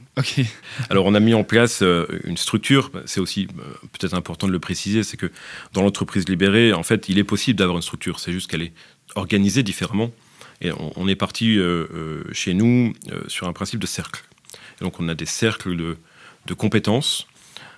Alors 0.89 1.05
on 1.05 1.13
a 1.15 1.19
mis 1.19 1.33
en 1.33 1.43
place 1.43 1.81
une 2.25 2.37
structure, 2.37 2.91
c'est 3.05 3.19
aussi 3.19 3.47
peut-être 3.93 4.13
important 4.13 4.47
de 4.47 4.51
le 4.51 4.59
préciser, 4.59 5.03
c'est 5.03 5.17
que 5.17 5.31
dans 5.73 5.81
l'entreprise 5.81 6.27
libérée, 6.27 6.73
en 6.73 6.83
fait, 6.83 7.07
il 7.09 7.17
est 7.17 7.23
possible 7.23 7.57
d'avoir 7.57 7.77
une 7.77 7.83
structure, 7.83 8.19
c'est 8.19 8.31
juste 8.31 8.49
qu'elle 8.49 8.63
est 8.63 8.73
organisée 9.15 9.63
différemment. 9.63 10.11
Et 10.61 10.71
on, 10.71 11.07
est 11.07 11.15
parti 11.15 11.57
euh, 11.57 11.87
euh, 11.93 12.23
chez 12.33 12.53
nous 12.53 12.93
euh, 13.11 13.21
sur 13.27 13.47
un 13.47 13.53
principe 13.53 13.79
de 13.79 13.87
cercle. 13.87 14.23
donc 14.81 14.99
on 14.99 15.07
a 15.07 15.15
des 15.15 15.25
cercles 15.25 15.75
de, 15.77 15.97
compétences 16.53 17.27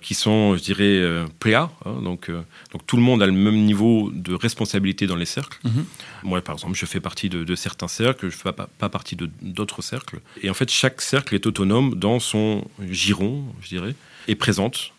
qui 0.00 0.14
sont, 0.14 0.56
je 0.56 0.62
dirais, 0.62 0.98
euh, 0.98 1.26
hein, 1.44 1.70
donc, 2.02 2.28
donc 2.72 2.86
tout 2.86 2.96
le 2.96 3.02
monde 3.02 3.22
a 3.22 3.26
le 3.26 3.32
même 3.32 3.64
niveau 3.64 4.10
de 4.12 4.34
responsabilité 4.34 5.06
dans 5.06 5.14
les 5.14 5.26
cercles. 5.26 5.60
Mhm. 5.62 5.84
Moi, 6.24 6.40
par 6.40 6.54
exemple, 6.54 6.74
je 6.74 6.86
fais 6.86 6.98
partie 6.98 7.28
de, 7.28 7.54
certains 7.54 7.86
cercles, 7.86 8.30
je 8.30 8.36
ne 8.36 8.40
fais 8.40 8.52
pas, 8.52 8.66
pas 8.66 8.88
partie 8.88 9.16
d'autres 9.42 9.82
cercles. 9.82 10.20
Et 10.42 10.50
en 10.50 10.54
fait, 10.54 10.70
chaque 10.70 11.02
cercle 11.02 11.34
est 11.36 11.46
autonome 11.46 11.94
dans 11.94 12.18
son 12.18 12.66
giron, 12.80 13.44
je 13.60 13.68
dirais, 13.68 13.94
et 14.26 14.34
présente 14.34 14.92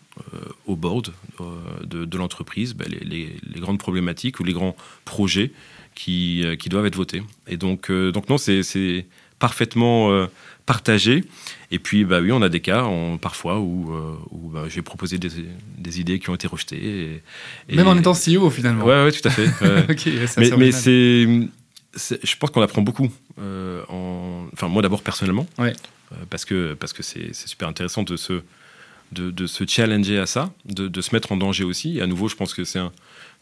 au 0.66 0.76
board 0.76 1.12
de, 1.84 2.16
l'entreprise 2.16 2.74
ben, 2.74 2.86
les, 2.88 3.36
les, 3.42 3.60
grandes 3.60 3.78
problématiques 3.78 4.40
ou 4.40 4.44
les 4.44 4.52
grands 4.52 4.76
projets 5.04 5.50
qui, 5.94 6.42
euh, 6.44 6.56
qui 6.56 6.68
doivent 6.68 6.86
être 6.86 6.96
votés. 6.96 7.22
Et 7.46 7.56
donc, 7.56 7.90
euh, 7.90 8.12
donc 8.12 8.28
non, 8.28 8.38
c'est 8.38 9.06
parfaitement 9.38 10.10
euh, 10.10 10.26
partagé. 10.66 11.24
Et 11.70 11.78
puis, 11.78 12.04
bah 12.04 12.20
oui, 12.20 12.32
on 12.32 12.42
a 12.42 12.48
des 12.48 12.60
cas 12.60 12.88
parfois 13.20 13.58
où, 13.58 13.92
où 14.30 14.48
bah, 14.50 14.64
j'ai 14.68 14.82
proposé 14.82 15.18
des, 15.18 15.28
des, 15.78 16.00
idées 16.00 16.18
qui 16.18 16.30
ont 16.30 16.34
été 16.34 16.46
rejetées. 16.46 17.20
Et, 17.68 17.76
Même 17.76 17.88
en 17.88 17.96
étant 17.96 18.12
CEO, 18.12 18.50
finalement. 18.50 18.84
Ouais, 18.84 19.04
ouais, 19.04 19.12
tout 19.12 19.26
à 19.26 19.30
fait. 19.30 19.48
mais, 20.36 20.50
mais 20.56 20.72
c'est, 20.72 21.26
je 22.22 22.36
pense 22.38 22.50
qu'on 22.50 22.62
apprend 22.62 22.82
beaucoup. 22.82 23.10
en... 23.38 24.46
Enfin, 24.52 24.68
moi 24.68 24.82
d'abord 24.82 25.02
personnellement. 25.02 25.46
Ouais. 25.58 25.72
parce 26.30 26.44
que 26.44 26.74
parce 26.74 26.92
que 26.92 27.02
c'est 27.02 27.34
super 27.34 27.66
intéressant 27.68 28.04
de 28.04 28.16
se 28.16 28.42
de, 29.14 29.46
se 29.46 29.64
challenger 29.66 30.18
à 30.18 30.26
ça, 30.26 30.52
de, 30.64 30.88
de, 30.88 31.00
se 31.00 31.14
mettre 31.14 31.32
en 31.32 31.36
danger 31.36 31.64
aussi. 31.64 31.98
Et 31.98 32.02
à 32.02 32.06
nouveau, 32.06 32.28
je 32.28 32.36
pense 32.36 32.54
que 32.54 32.64
c'est 32.64 32.80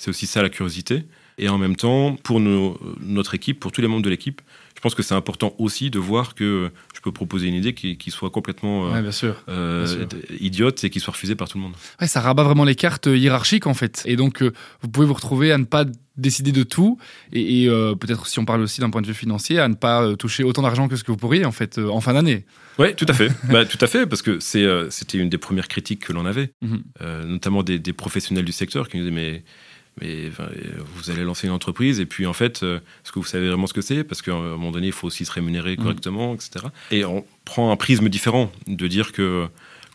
aussi 0.06 0.26
ça 0.26 0.42
la 0.42 0.50
curiosité. 0.50 1.04
Et 1.42 1.48
en 1.48 1.58
même 1.58 1.74
temps, 1.74 2.14
pour 2.22 2.38
notre 2.38 3.34
équipe, 3.34 3.58
pour 3.58 3.72
tous 3.72 3.80
les 3.80 3.88
membres 3.88 4.04
de 4.04 4.10
l'équipe, 4.10 4.40
je 4.76 4.80
pense 4.80 4.94
que 4.94 5.02
c'est 5.02 5.16
important 5.16 5.56
aussi 5.58 5.90
de 5.90 5.98
voir 5.98 6.36
que 6.36 6.70
je 6.94 7.00
peux 7.00 7.10
proposer 7.10 7.48
une 7.48 7.54
idée 7.54 7.74
qui, 7.74 8.10
soit 8.12 8.30
complètement 8.30 8.94
euh, 8.94 9.02
bien 9.02 9.10
sûr, 9.10 9.42
euh, 9.48 10.06
idiote 10.38 10.84
et 10.84 10.90
qui 10.90 11.00
soit 11.00 11.12
refusée 11.14 11.34
par 11.34 11.48
tout 11.48 11.58
le 11.58 11.64
monde. 11.64 11.72
Ouais, 12.00 12.06
ça 12.06 12.20
rabat 12.20 12.44
vraiment 12.44 12.62
les 12.62 12.76
cartes 12.76 13.06
hiérarchiques 13.06 13.66
en 13.66 13.74
fait. 13.74 14.04
Et 14.06 14.14
donc, 14.14 14.40
euh, 14.40 14.52
vous 14.82 14.88
pouvez 14.88 15.04
vous 15.04 15.14
retrouver 15.14 15.50
à 15.50 15.58
ne 15.58 15.64
pas 15.64 15.84
décider 16.16 16.52
de 16.52 16.62
tout 16.62 16.96
et, 17.32 17.66
peut-être 17.98 18.28
si 18.28 18.38
on 18.38 18.44
parle 18.44 18.60
aussi 18.60 18.80
d'un 18.80 18.90
point 18.90 19.02
de 19.02 19.06
vue 19.08 19.14
financier, 19.14 19.58
à 19.58 19.66
ne 19.66 19.74
pas 19.74 20.14
toucher 20.14 20.44
autant 20.44 20.62
d'argent 20.62 20.86
que 20.86 20.94
ce 20.94 21.02
que 21.02 21.10
vous 21.10 21.16
pourriez 21.16 21.44
en 21.44 21.52
fait 21.52 21.78
en 21.78 22.00
fin 22.00 22.12
d'année. 22.12 22.44
Oui, 22.78 22.94
tout 22.94 23.06
à 23.08 23.14
fait. 23.14 23.32
bah, 23.50 23.64
tout 23.64 23.78
à 23.80 23.88
fait, 23.88 24.06
parce 24.06 24.22
que 24.22 24.38
c'était 24.38 25.18
une 25.18 25.28
des 25.28 25.38
premières 25.38 25.66
critiques 25.66 26.06
que 26.06 26.12
l'on 26.12 26.24
avait, 26.24 26.52
mhm. 26.60 26.82
notamment 27.26 27.64
des, 27.64 27.80
des, 27.80 27.92
professionnels 27.92 28.44
du 28.44 28.52
secteur 28.52 28.88
qui 28.88 28.98
nous 28.98 29.04
disaient 29.04 29.14
mais 29.14 29.44
mais 30.00 30.30
vous 30.94 31.10
allez 31.10 31.22
lancer 31.22 31.46
une 31.46 31.52
entreprise 31.52 32.00
et 32.00 32.06
puis 32.06 32.26
en 32.26 32.32
fait, 32.32 32.62
euh, 32.62 32.78
est-ce 33.04 33.12
que 33.12 33.18
vous 33.18 33.26
savez 33.26 33.48
vraiment 33.48 33.66
ce 33.66 33.74
que 33.74 33.82
c'est? 33.82 34.04
Parce 34.04 34.22
qu'à 34.22 34.32
un 34.32 34.56
moment 34.56 34.70
donné, 34.70 34.88
il 34.88 34.92
faut 34.92 35.06
aussi 35.06 35.24
se 35.24 35.32
rémunérer 35.32 35.74
mm. 35.74 35.82
correctement, 35.82 36.34
etc. 36.34 36.66
Et 36.90 37.04
on 37.04 37.24
prend 37.44 37.70
un 37.70 37.76
prisme 37.76 38.08
différent 38.08 38.50
de 38.66 38.86
dire 38.86 39.12
que 39.12 39.46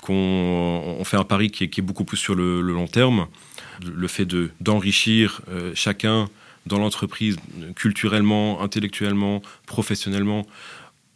qu'on 0.02 1.02
fait 1.04 1.18
un 1.18 1.24
pari 1.24 1.50
qui 1.50 1.64
est, 1.64 1.82
beaucoup 1.82 2.06
plus 2.06 2.18
sur 2.18 2.36
le, 2.36 2.62
long 2.62 2.88
terme, 2.88 3.28
le 3.84 4.08
fait 4.08 4.26
de 4.26 4.52
d'enrichir 4.62 5.42
euh, 5.50 5.72
chacun 5.74 6.30
dans 6.68 6.78
l'entreprise 6.78 7.38
culturellement, 7.76 8.62
intellectuellement, 8.62 9.42
professionnellement 9.66 10.46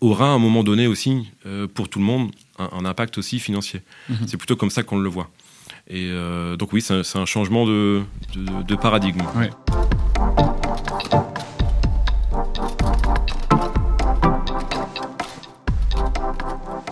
aura 0.01 0.25
à 0.25 0.29
un 0.29 0.39
moment 0.39 0.63
donné 0.63 0.87
aussi 0.87 1.29
euh, 1.45 1.67
pour 1.67 1.87
tout 1.87 1.99
le 1.99 2.05
monde 2.05 2.31
un, 2.57 2.85
impact 2.85 3.17
aussi 3.17 3.39
financier. 3.39 3.81
Mm-hmm. 4.09 4.27
C'est 4.27 4.37
plutôt 4.37 4.55
comme 4.55 4.71
ça 4.71 4.83
qu'on 4.83 4.97
le 4.97 5.09
voit. 5.09 5.29
Et 5.87 6.09
euh, 6.09 6.55
donc 6.55 6.71
oui, 6.71 6.81
c'est 6.81 7.17
un, 7.17 7.25
changement 7.25 7.65
de, 7.65 8.03
paradigme. 8.81 9.21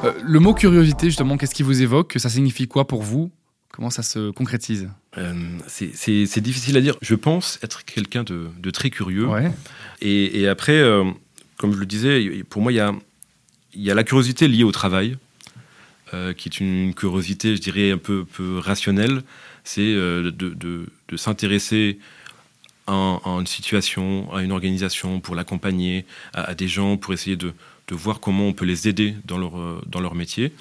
Euh, 0.04 0.14
le 0.22 0.40
mot 0.40 0.54
curiosité, 0.54 1.08
justement, 1.08 1.38
qu'est-ce 1.38 1.56
qui 1.56 1.64
vous 1.64 1.82
évoque? 1.82 2.16
Ça 2.18 2.30
signifie 2.30 2.68
quoi 2.68 2.88
pour 2.88 3.04
vous? 3.04 3.32
Comment 3.72 3.90
ça 3.90 4.04
se 4.04 4.32
concrétise? 4.32 4.90
Euh, 5.18 5.34
C'est 5.68 6.42
difficile 6.42 6.76
à 6.76 6.82
dire. 6.82 6.96
Je 7.02 7.16
pense 7.16 7.60
être 7.64 7.86
quelqu'un 7.86 8.24
de, 8.24 8.72
très 8.72 8.90
curieux. 8.90 9.30
Et, 10.02 10.48
après, 10.48 10.84
comme 11.58 11.74
je 11.74 11.78
le 11.80 11.86
disais, 11.86 12.44
pour 12.50 12.62
moi, 12.62 12.74
il 12.74 12.78
y 13.76 13.92
a 13.92 13.96
la 13.96 14.04
curiosité 14.04 14.50
liée 14.50 14.64
au 14.64 14.74
travail. 14.74 15.18
Euh, 16.16 16.34
qui 16.34 16.50
est 16.50 16.60
une, 16.60 16.96
curiosité, 16.96 17.56
je 17.56 17.62
dirais, 17.62 17.92
un 17.92 18.00
peu, 18.00 18.26
rationnelle, 18.58 19.22
c'est 19.64 19.82
euh, 19.82 20.32
de, 20.32 21.18
s'intéresser 21.18 22.00
à, 22.88 23.20
une 23.26 23.46
situation, 23.46 24.34
à 24.34 24.42
une 24.42 24.52
organisation, 24.52 25.20
pour 25.20 25.36
l'accompagner, 25.36 26.06
à, 26.34 26.56
des 26.56 26.68
gens, 26.68 26.98
pour 26.98 27.14
essayer 27.14 27.36
de, 27.36 27.54
voir 27.92 28.20
comment 28.20 28.48
on 28.48 28.54
peut 28.54 28.66
les 28.66 28.88
aider 28.88 29.16
dans 29.26 29.38
leur, 29.38 29.60
euh, 29.60 29.82
dans 29.86 30.00
leur 30.00 30.16
métier. 30.16 30.52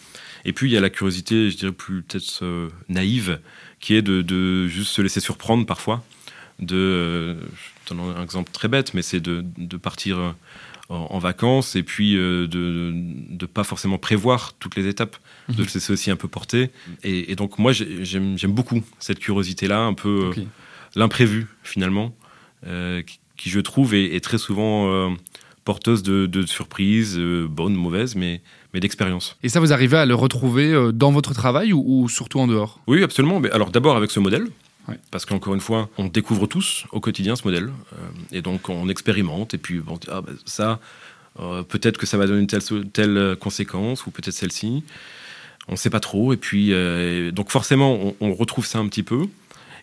Et 0.45 0.53
puis, 0.53 0.69
il 0.69 0.75
y 0.75 0.77
a 0.77 0.81
la 0.81 0.91
curiosité, 0.91 1.51
je 1.51 1.57
dirais, 1.57 1.73
plus 1.73 2.03
peut-être 2.03 2.43
naïve, 2.91 3.41
qui 3.81 3.95
est 3.95 4.03
de, 4.03 4.67
juste 4.67 4.91
se 4.91 5.01
laisser 5.01 5.21
surprendre 5.21 5.65
parfois. 5.65 6.05
De, 6.59 7.39
je 7.87 7.95
donne 7.95 8.01
un 8.01 8.23
exemple 8.23 8.51
très 8.53 8.69
bête, 8.69 8.93
mais 8.93 9.03
c'est 9.03 9.21
de, 9.21 9.43
partir 9.79 10.35
en, 10.89 11.19
vacances 11.19 11.77
et 11.77 11.83
puis 11.83 12.17
euh, 12.17 12.47
de 12.47 12.93
ne 12.95 13.47
pas 13.47 13.65
forcément 13.65 13.99
prévoir 13.99 14.55
toutes 14.59 14.77
les 14.77 14.87
étapes, 14.87 15.17
de 15.49 15.63
mhm. 15.63 15.69
se 15.69 15.75
laisser 15.75 15.93
aussi 15.93 16.11
un 16.11 16.17
peu 16.17 16.29
porter. 16.29 16.71
Et, 17.03 17.35
donc 17.37 17.59
moi, 17.59 17.73
j'aime 17.73 18.37
beaucoup 18.49 18.83
cette 18.99 19.19
curiosité-là, 19.19 19.81
un 19.81 19.95
peu 19.95 20.33
euh, 20.37 20.43
l'imprévu 20.97 21.47
finalement, 21.63 22.15
euh, 22.67 23.03
qui, 23.37 23.51
je 23.51 23.61
trouve 23.61 23.95
est, 23.95 24.23
très 24.25 24.39
souvent 24.39 25.15
porteuse 25.65 26.03
de, 26.03 26.47
surprises, 26.47 27.19
bonnes, 27.19 27.75
mauvaises, 27.75 28.15
mais, 28.15 28.41
mais 28.73 28.81
d'expérience. 28.81 29.37
Et 29.43 29.49
ça, 29.49 29.61
vous 29.61 29.73
arrivez 29.73 29.99
à 29.99 30.07
le 30.07 30.15
retrouver 30.15 30.91
dans 30.95 31.13
votre 31.13 31.35
travail 31.35 31.73
ou 31.73 32.09
surtout 32.09 32.41
en 32.41 32.47
dehors? 32.47 32.81
Oui, 32.87 33.03
absolument. 33.03 33.41
Mais 33.41 33.51
alors 33.51 33.71
d'abord 33.71 33.97
avec 33.97 34.11
ce 34.11 34.21
modèle, 34.21 34.47
parce 35.11 35.25
qu'encore 35.27 35.55
une 35.55 35.61
fois, 35.61 35.89
on 35.99 36.07
découvre 36.07 36.47
tous 36.47 36.85
au 36.93 37.01
quotidien 37.01 37.37
ce 37.37 37.45
modèle. 37.45 37.71
Euh, 37.93 37.97
et 38.33 38.43
donc, 38.43 38.69
on 38.69 38.89
expérimente. 38.89 39.55
Et 39.55 39.59
puis, 39.59 39.81
bon, 39.81 39.99
ah, 40.09 40.21
bah, 40.21 40.33
ça, 40.45 40.81
euh, 41.41 41.63
peut-être 41.63 41.99
que 41.99 42.07
ça 42.07 42.17
va 42.17 42.27
donner 42.27 42.41
une 42.41 42.47
telle, 42.47 42.63
telle 42.93 43.37
conséquence, 43.37 44.07
ou 44.07 44.11
peut-être 44.11 44.35
celle-ci. 44.35 44.85
On 45.69 45.73
ne 45.73 45.77
sait 45.77 45.91
pas 45.91 46.01
trop. 46.01 46.33
Et 46.33 46.37
puis, 46.37 46.73
euh, 46.73 47.31
donc, 47.31 47.51
forcément, 47.51 48.15
on, 48.21 48.35
retrouve 48.35 48.67
ça 48.67 48.79
un 48.79 48.89
petit 48.89 49.03
peu. 49.03 49.27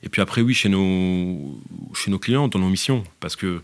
Et 0.04 0.10
puis 0.10 0.22
après, 0.22 0.42
oui, 0.42 0.54
chez 0.54 0.70
nos, 0.70 1.60
chez 1.94 2.12
nos 2.12 2.20
clients, 2.20 2.48
dans 2.48 2.60
nos 2.60 2.70
missions. 2.70 3.04
Parce 3.20 3.36
que 3.36 3.62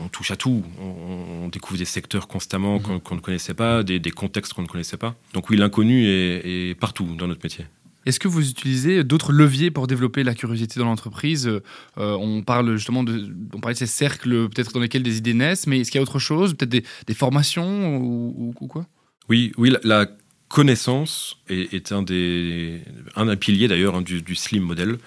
on 0.00 0.08
touche 0.08 0.30
à 0.30 0.36
tout. 0.36 0.62
On, 0.80 1.48
découvre 1.48 1.78
des 1.78 1.84
secteurs 1.84 2.28
constamment 2.28 2.78
mmh. 2.78 3.00
qu'on 3.00 3.14
ne 3.16 3.20
connaissait 3.20 3.52
pas, 3.52 3.82
des, 3.82 4.00
contextes 4.10 4.54
qu'on 4.54 4.62
ne 4.62 4.68
connaissait 4.68 4.96
pas. 4.96 5.14
Donc 5.34 5.50
oui, 5.50 5.56
l'inconnu 5.56 6.06
est 6.06 6.78
partout 6.78 7.04
dans 7.18 7.26
notre 7.26 7.42
métier. 7.42 7.66
Est-ce 8.06 8.18
que 8.18 8.28
vous 8.28 8.48
utilisez 8.48 9.04
d'autres 9.04 9.32
leviers 9.32 9.70
pour 9.70 9.86
développer 9.86 10.24
la 10.24 10.34
curiosité 10.34 10.80
dans 10.80 10.86
l'entreprise? 10.86 11.46
Euh, 11.46 11.60
On 11.96 12.42
parle 12.42 12.76
justement 12.76 13.04
de, 13.04 13.28
on 13.54 13.60
parlait 13.60 13.74
de 13.74 13.78
ces 13.78 13.86
cercles 13.86 14.48
peut-être 14.48 14.72
dans 14.72 14.80
lesquels 14.80 15.02
des 15.02 15.18
idées 15.18 15.34
naissent, 15.34 15.66
mais 15.66 15.80
est-ce 15.80 15.90
qu'il 15.90 15.98
y 15.98 16.00
a 16.00 16.02
autre 16.02 16.18
chose, 16.18 16.54
peut-être 16.54 16.84
des, 17.06 17.14
formations 17.14 17.96
ou, 17.98 18.52
quoi? 18.68 18.86
Oui, 19.28 19.52
oui, 19.56 19.74
la, 19.84 20.06
connaissance 20.48 21.38
est, 21.48 21.92
un 21.92 22.02
des 22.02 22.82
un, 23.16 23.36
pilier 23.36 23.68
d'ailleurs 23.68 23.94
hein, 23.94 24.02
du, 24.02 24.34
slim 24.34 24.62
modèle. 24.62 24.98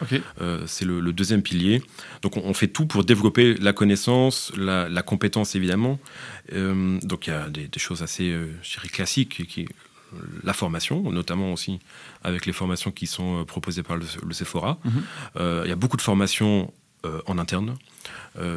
Euh, 0.42 0.64
c'est 0.66 0.86
le, 0.86 1.14
deuxième 1.14 1.44
pilier. 1.44 1.84
Donc 2.24 2.38
on, 2.38 2.54
fait 2.56 2.68
tout 2.68 2.88
pour 2.88 3.04
développer 3.04 3.54
la 3.56 3.72
connaissance, 3.72 4.52
la, 4.58 5.02
compétence 5.04 5.56
évidemment. 5.56 6.00
Euh, 6.54 7.00
donc 7.04 7.28
il 7.28 7.30
y 7.30 7.34
a 7.34 7.50
des, 7.50 7.70
choses 7.78 8.02
assez, 8.02 8.32
je 8.64 8.72
dirais, 8.72 8.88
classiques 8.88 9.46
qui 9.48 9.68
la 10.44 10.54
formation, 10.54 11.12
notamment 11.12 11.54
aussi 11.54 11.80
avec 12.24 12.46
les 12.46 12.54
formations 12.54 12.92
qui 12.92 13.08
sont 13.08 13.42
euh, 13.42 13.44
proposées 13.44 13.84
par 13.84 13.98
le, 13.98 14.34
Sephora. 14.34 14.80
Mhm. 14.84 15.04
Euh, 15.38 15.62
il 15.66 15.70
y 15.70 15.72
a 15.72 15.76
beaucoup 15.76 15.98
de 15.98 16.02
formations 16.02 16.74
euh, 17.06 17.22
en 17.26 17.38
interne 17.38 17.76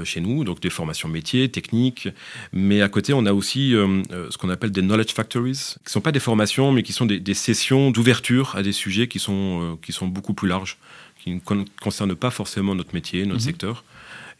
chez 0.02 0.20
nous, 0.20 0.42
donc 0.42 0.58
des 0.58 0.70
formations 0.70 1.08
métiers, 1.08 1.48
techniques, 1.48 2.08
mais 2.52 2.82
à 2.82 2.88
côté 2.88 3.12
on 3.12 3.26
a 3.26 3.32
aussi 3.32 3.70
ce 3.70 4.36
qu'on 4.36 4.48
appelle 4.50 4.72
des 4.72 4.82
knowledge 4.82 5.12
factories, 5.12 5.52
qui 5.52 5.84
ne 5.86 5.90
sont 5.90 6.00
pas 6.00 6.10
des 6.10 6.18
formations, 6.18 6.72
mais 6.72 6.82
qui 6.82 6.92
sont 6.92 7.06
des, 7.06 7.34
sessions 7.34 7.92
d'ouverture 7.92 8.56
à 8.56 8.64
des 8.64 8.72
sujets 8.72 9.06
qui 9.06 9.20
sont, 9.20 9.78
qui 9.80 9.92
sont 9.92 10.08
beaucoup 10.08 10.34
plus 10.34 10.48
larges, 10.48 10.78
qui 11.22 11.30
ne 11.32 11.64
concernent 11.80 12.16
pas 12.16 12.30
forcément 12.30 12.74
notre 12.74 12.92
métier, 12.92 13.24
notre 13.24 13.34
mhm. 13.34 13.46
secteur. 13.46 13.84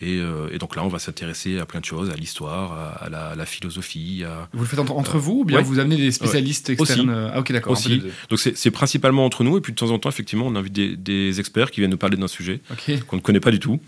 Euh, 0.02 0.49
et, 0.52 0.59
donc 0.59 0.76
là, 0.76 0.85
on 0.85 0.88
va 0.88 0.99
s'intéresser 0.99 1.59
à 1.59 1.67
plein 1.67 1.81
de 1.81 1.85
choses, 1.85 2.11
à 2.11 2.14
l'histoire, 2.14 2.97
à, 3.00 3.09
la, 3.09 3.47
philosophie. 3.47 4.25
Vous 4.52 4.61
le 4.61 4.67
faites 4.67 4.78
entre, 4.78 5.19
vous 5.19 5.40
ou 5.40 5.45
bien 5.45 5.61
vous 5.61 5.78
amenez 5.78 5.97
des 5.97 6.12
spécialistes 6.12 6.71
externes 6.71 7.11
euh, 7.11 7.31
Ah 7.33 7.40
ok, 7.40 7.52
d'accord. 7.52 7.73
Aussi. 7.73 8.02
Donc 8.28 8.38
c'est 8.38 8.71
principalement 8.71 9.25
entre 9.25 9.43
nous 9.43 9.57
et 9.59 9.61
puis 9.61 9.73
de 9.73 9.78
temps 9.78 9.90
en 9.90 9.99
temps, 9.99 10.09
effectivement, 10.09 10.47
on 10.47 10.55
invite 10.55 11.02
des, 11.02 11.38
experts 11.38 11.71
qui 11.71 11.81
viennent 11.81 11.90
nous 11.90 11.99
parler 11.99 12.17
d'un 12.17 12.28
sujet 12.28 12.61
qu'on 13.07 13.17
ne 13.17 13.21
connaît 13.21 13.40
pas 13.40 13.50
du 13.50 13.61
tout. 13.61 13.81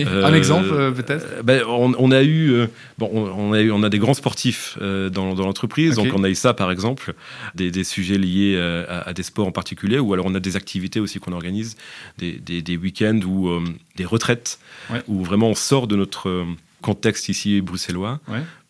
Euh, 0.00 0.24
Un 0.24 0.34
exemple 0.34 0.92
peut-être 0.94 1.42
ben, 1.42 1.62
on, 1.66 2.10
a 2.10 2.22
eu, 2.22 2.66
bon, 2.98 3.10
on, 3.12 3.52
a 3.52 3.60
eu, 3.60 3.70
on 3.70 3.82
a 3.82 3.88
des 3.88 3.98
grands 3.98 4.14
sportifs 4.14 4.78
dans, 4.80 5.34
l'entreprise, 5.34 5.96
donc 5.96 6.08
on 6.14 6.24
a 6.24 6.28
eu 6.28 6.34
ça 6.34 6.54
par 6.54 6.70
exemple, 6.70 7.14
des, 7.54 7.84
sujets 7.84 8.18
liés 8.18 8.56
à, 8.88 9.12
des 9.12 9.22
sports 9.22 9.46
en 9.46 9.52
particulier, 9.52 9.98
ou 9.98 10.12
alors 10.12 10.26
on 10.26 10.34
a 10.34 10.40
des 10.40 10.56
activités 10.56 11.00
aussi 11.00 11.18
qu'on 11.18 11.32
organise, 11.32 11.76
des, 12.18 12.38
des 12.38 12.76
week-ends 12.76 13.20
ou 13.26 13.60
des 13.96 14.04
retraites, 14.04 14.58
où 15.08 15.24
vraiment 15.24 15.51
on 15.52 15.54
sort 15.54 15.86
de 15.86 15.96
notre 15.96 16.30
euh, 16.30 16.46
contexte 16.80 17.28
ici 17.28 17.60
bruxellois 17.60 18.20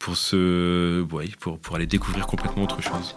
pour, 0.00 0.16
se, 0.16 1.06
pour, 1.38 1.60
pour 1.60 1.76
aller 1.76 1.86
découvrir 1.86 2.26
complètement 2.26 2.64
autre 2.64 2.82
chose. 2.82 3.14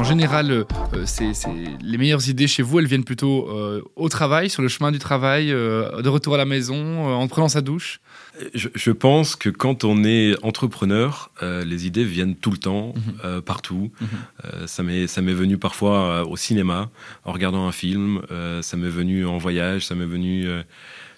Quand 0.00 0.06
général, 0.08 0.50
euh, 0.50 0.64
c'est, 1.04 1.34
c'est- 1.34 1.50
les 1.82 1.98
meilleures 1.98 2.26
idées 2.30 2.46
chez 2.46 2.62
vous, 2.62 2.78
elles 2.78 2.86
viennent 2.86 3.04
plutôt 3.04 3.50
euh, 3.50 3.82
au 3.96 4.08
travail, 4.08 4.48
sur 4.48 4.62
le 4.62 4.68
chemin 4.68 4.92
du 4.92 4.98
travail, 4.98 5.52
euh, 5.52 6.00
de 6.00 6.08
retour 6.08 6.32
à 6.34 6.38
la 6.38 6.46
maison, 6.46 6.74
euh, 7.10 7.12
en 7.12 7.28
prenant 7.28 7.50
sa 7.50 7.60
douche? 7.60 8.00
Je, 8.54 8.70
je 8.74 8.92
pense 8.92 9.36
que 9.36 9.50
quand 9.50 9.84
on 9.84 10.02
est 10.02 10.34
entrepreneur, 10.42 11.30
euh, 11.42 11.66
les 11.66 11.86
idées 11.86 12.04
viennent 12.04 12.34
tout 12.34 12.50
le 12.50 12.56
temps, 12.56 12.94
Mhm. 12.96 13.02
euh, 13.26 13.40
partout. 13.42 13.90
Mhm. 14.00 14.08
Euh, 14.46 14.66
ça 14.66 14.82
m'est 14.82 15.06
ça 15.06 15.20
m'est 15.20 15.34
venu 15.34 15.58
parfois 15.58 15.98
euh, 15.98 16.24
au 16.24 16.38
cinéma, 16.38 16.88
en 17.26 17.32
regardant 17.32 17.68
un 17.68 17.72
film. 17.72 18.22
euh, 18.30 18.62
ça 18.62 18.78
m'est 18.78 18.88
venu 18.88 19.26
en 19.26 19.36
voyage. 19.36 19.84
Ça 19.84 19.94
m'est 19.94 20.06
venu 20.06 20.48
euh, 20.48 20.62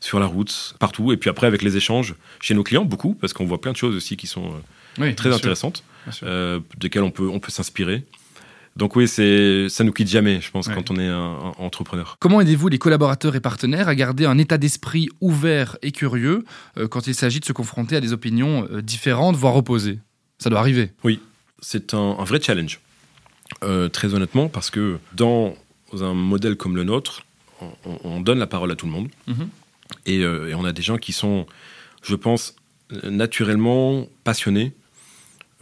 sur 0.00 0.18
la 0.18 0.26
route, 0.26 0.74
partout. 0.80 1.12
Et 1.12 1.16
puis 1.16 1.30
après, 1.30 1.46
avec 1.46 1.62
les 1.62 1.76
échanges 1.76 2.16
chez 2.40 2.54
nos 2.54 2.64
clients, 2.64 2.84
beaucoup, 2.84 3.14
parce 3.14 3.32
qu'on 3.32 3.44
voit 3.46 3.60
plein 3.60 3.70
de 3.72 3.76
choses 3.76 3.94
aussi 3.94 4.16
qui 4.16 4.26
sont 4.26 4.46
euh, 4.46 4.58
Oui, 5.02 5.14
très 5.14 5.32
intéressantes, 5.32 5.84
euh, 6.24 6.58
desquelles 6.78 7.04
on 7.04 7.12
peut, 7.12 7.28
on 7.28 7.38
peut 7.38 7.52
s'inspirer. 7.52 8.04
Donc 8.76 8.96
oui, 8.96 9.06
c'est 9.06 9.68
ça 9.68 9.84
nous 9.84 9.92
quitte 9.92 10.08
jamais, 10.08 10.40
je 10.40 10.50
pense, 10.50 10.66
Ouais. 10.66 10.74
quand 10.74 10.90
on 10.90 10.96
est 10.96 11.06
un, 11.06 11.14
un 11.20 11.52
entrepreneur. 11.58 12.16
Comment 12.20 12.40
aidez-vous 12.40 12.68
les 12.68 12.78
collaborateurs 12.78 13.34
et 13.36 13.40
partenaires 13.40 13.86
à 13.88 13.94
garder 13.94 14.24
un 14.24 14.38
état 14.38 14.56
d'esprit 14.56 15.08
ouvert 15.20 15.76
et 15.82 15.92
curieux 15.92 16.44
euh, 16.78 16.88
quand 16.88 17.06
il 17.06 17.14
s'agit 17.14 17.40
de 17.40 17.44
se 17.44 17.52
confronter 17.52 17.96
à 17.96 18.00
des 18.00 18.12
opinions 18.14 18.66
euh, 18.70 18.80
différentes, 18.80 19.36
voire 19.36 19.56
opposées? 19.56 19.98
Ça 20.38 20.48
doit 20.48 20.58
arriver. 20.60 20.90
C'est 21.60 21.92
un, 21.94 22.16
un 22.18 22.24
vrai 22.24 22.40
challenge, 22.40 22.80
euh, 23.62 23.88
très 23.88 24.14
honnêtement, 24.14 24.48
parce 24.48 24.70
que 24.70 24.98
dans 25.14 25.54
un 26.00 26.14
modèle 26.14 26.56
comme 26.56 26.74
le 26.74 26.84
nôtre, 26.84 27.24
on, 27.60 27.68
on- 27.84 27.98
on 28.04 28.20
donne 28.20 28.38
la 28.38 28.46
parole 28.46 28.70
à 28.72 28.74
tout 28.74 28.86
le 28.86 28.92
monde. 28.92 29.08
Mhm. 29.28 29.48
Et, 30.06 30.20
et 30.20 30.54
on 30.54 30.64
a 30.64 30.72
des 30.72 30.80
gens 30.82 30.96
qui 30.96 31.12
sont, 31.12 31.46
je 32.02 32.14
pense, 32.16 32.56
naturellement 33.04 34.06
passionnés. 34.24 34.72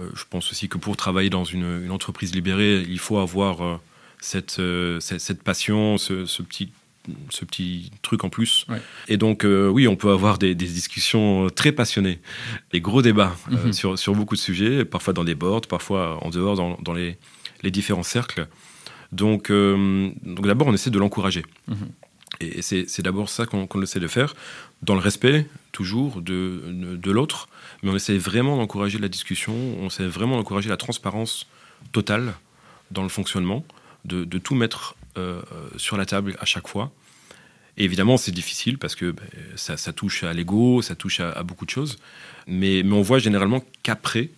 Euh, 0.00 0.08
je 0.14 0.24
pense 0.28 0.50
aussi 0.50 0.68
que 0.68 0.78
pour 0.78 0.96
travailler 0.96 1.30
dans 1.30 1.44
une, 1.44 1.82
une 1.84 1.90
entreprise 1.90 2.34
libérée, 2.34 2.82
il 2.88 2.98
faut 2.98 3.18
avoir 3.18 3.62
euh, 3.64 3.76
cette, 4.20 4.58
euh, 4.58 4.98
cette, 5.00 5.20
cette 5.20 5.42
passion, 5.42 5.98
ce, 5.98 6.26
ce 6.26 6.42
petit 6.42 6.70
ce 7.30 7.46
petit 7.46 7.90
truc 8.02 8.24
en 8.24 8.28
plus. 8.28 8.66
Ouais. 8.68 8.80
Et 9.08 9.16
donc, 9.16 9.44
euh, 9.44 9.68
oui, 9.68 9.88
on 9.88 9.96
peut 9.96 10.10
avoir 10.12 10.36
des, 10.36 10.54
des 10.54 10.66
discussions 10.66 11.48
très 11.48 11.72
passionnées, 11.72 12.20
des 12.72 12.80
gros 12.82 13.00
débats 13.00 13.34
euh, 13.50 13.66
Mhm. 13.66 13.72
sur, 13.72 13.98
sur 13.98 14.14
beaucoup 14.14 14.36
de 14.36 14.40
sujets, 14.40 14.84
parfois 14.84 15.14
dans 15.14 15.24
des 15.24 15.34
boards, 15.34 15.62
parfois 15.62 16.22
en 16.22 16.28
dehors, 16.28 16.56
dans, 16.56 16.76
dans 16.82 16.92
les, 16.92 17.16
les 17.62 17.70
différents 17.70 18.02
cercles. 18.02 18.46
Donc, 19.12 19.50
euh, 19.50 20.10
donc 20.22 20.46
d'abord, 20.46 20.68
on 20.68 20.74
essaie 20.74 20.90
de 20.90 20.98
l'encourager. 20.98 21.42
Mhm. 21.68 21.88
Et 22.40 22.62
c'est 22.62 23.02
d'abord 23.02 23.28
ça 23.28 23.44
qu'on 23.46 23.82
essaie 23.82 24.00
de 24.00 24.08
faire, 24.08 24.34
dans 24.82 24.94
le 24.94 25.00
respect, 25.00 25.46
toujours, 25.72 26.22
de, 26.22 26.96
de, 26.96 27.10
l'autre. 27.10 27.48
Mais 27.82 27.90
on 27.90 27.96
essaie 27.96 28.16
vraiment 28.16 28.56
d'encourager 28.56 28.98
la 28.98 29.08
discussion, 29.08 29.54
on 29.80 29.88
essaie 29.88 30.06
vraiment 30.06 30.36
d'encourager 30.36 30.70
la 30.70 30.78
transparence 30.78 31.46
totale 31.92 32.34
dans 32.90 33.02
le 33.02 33.08
fonctionnement, 33.08 33.64
de, 34.04 34.24
tout 34.38 34.54
mettre 34.54 34.96
euh, 35.18 35.42
euh, 35.52 35.68
sur 35.76 35.96
la 35.96 36.06
table 36.06 36.36
à 36.40 36.46
chaque 36.46 36.66
fois. 36.66 36.90
Et 37.76 37.84
évidemment, 37.84 38.16
c'est 38.16 38.32
difficile 38.32 38.78
parce 38.78 38.94
que 38.94 39.10
ben, 39.10 39.26
ça, 39.56 39.76
touche 39.92 40.24
à 40.24 40.32
l'ego, 40.32 40.82
ça 40.82 40.94
touche 40.94 41.20
à, 41.20 41.42
beaucoup 41.42 41.66
de 41.66 41.70
choses. 41.70 41.98
Mais, 42.46 42.82
mais 42.82 42.94
on 42.94 43.02
voit 43.02 43.18
généralement 43.18 43.62
qu'après, 43.82 44.30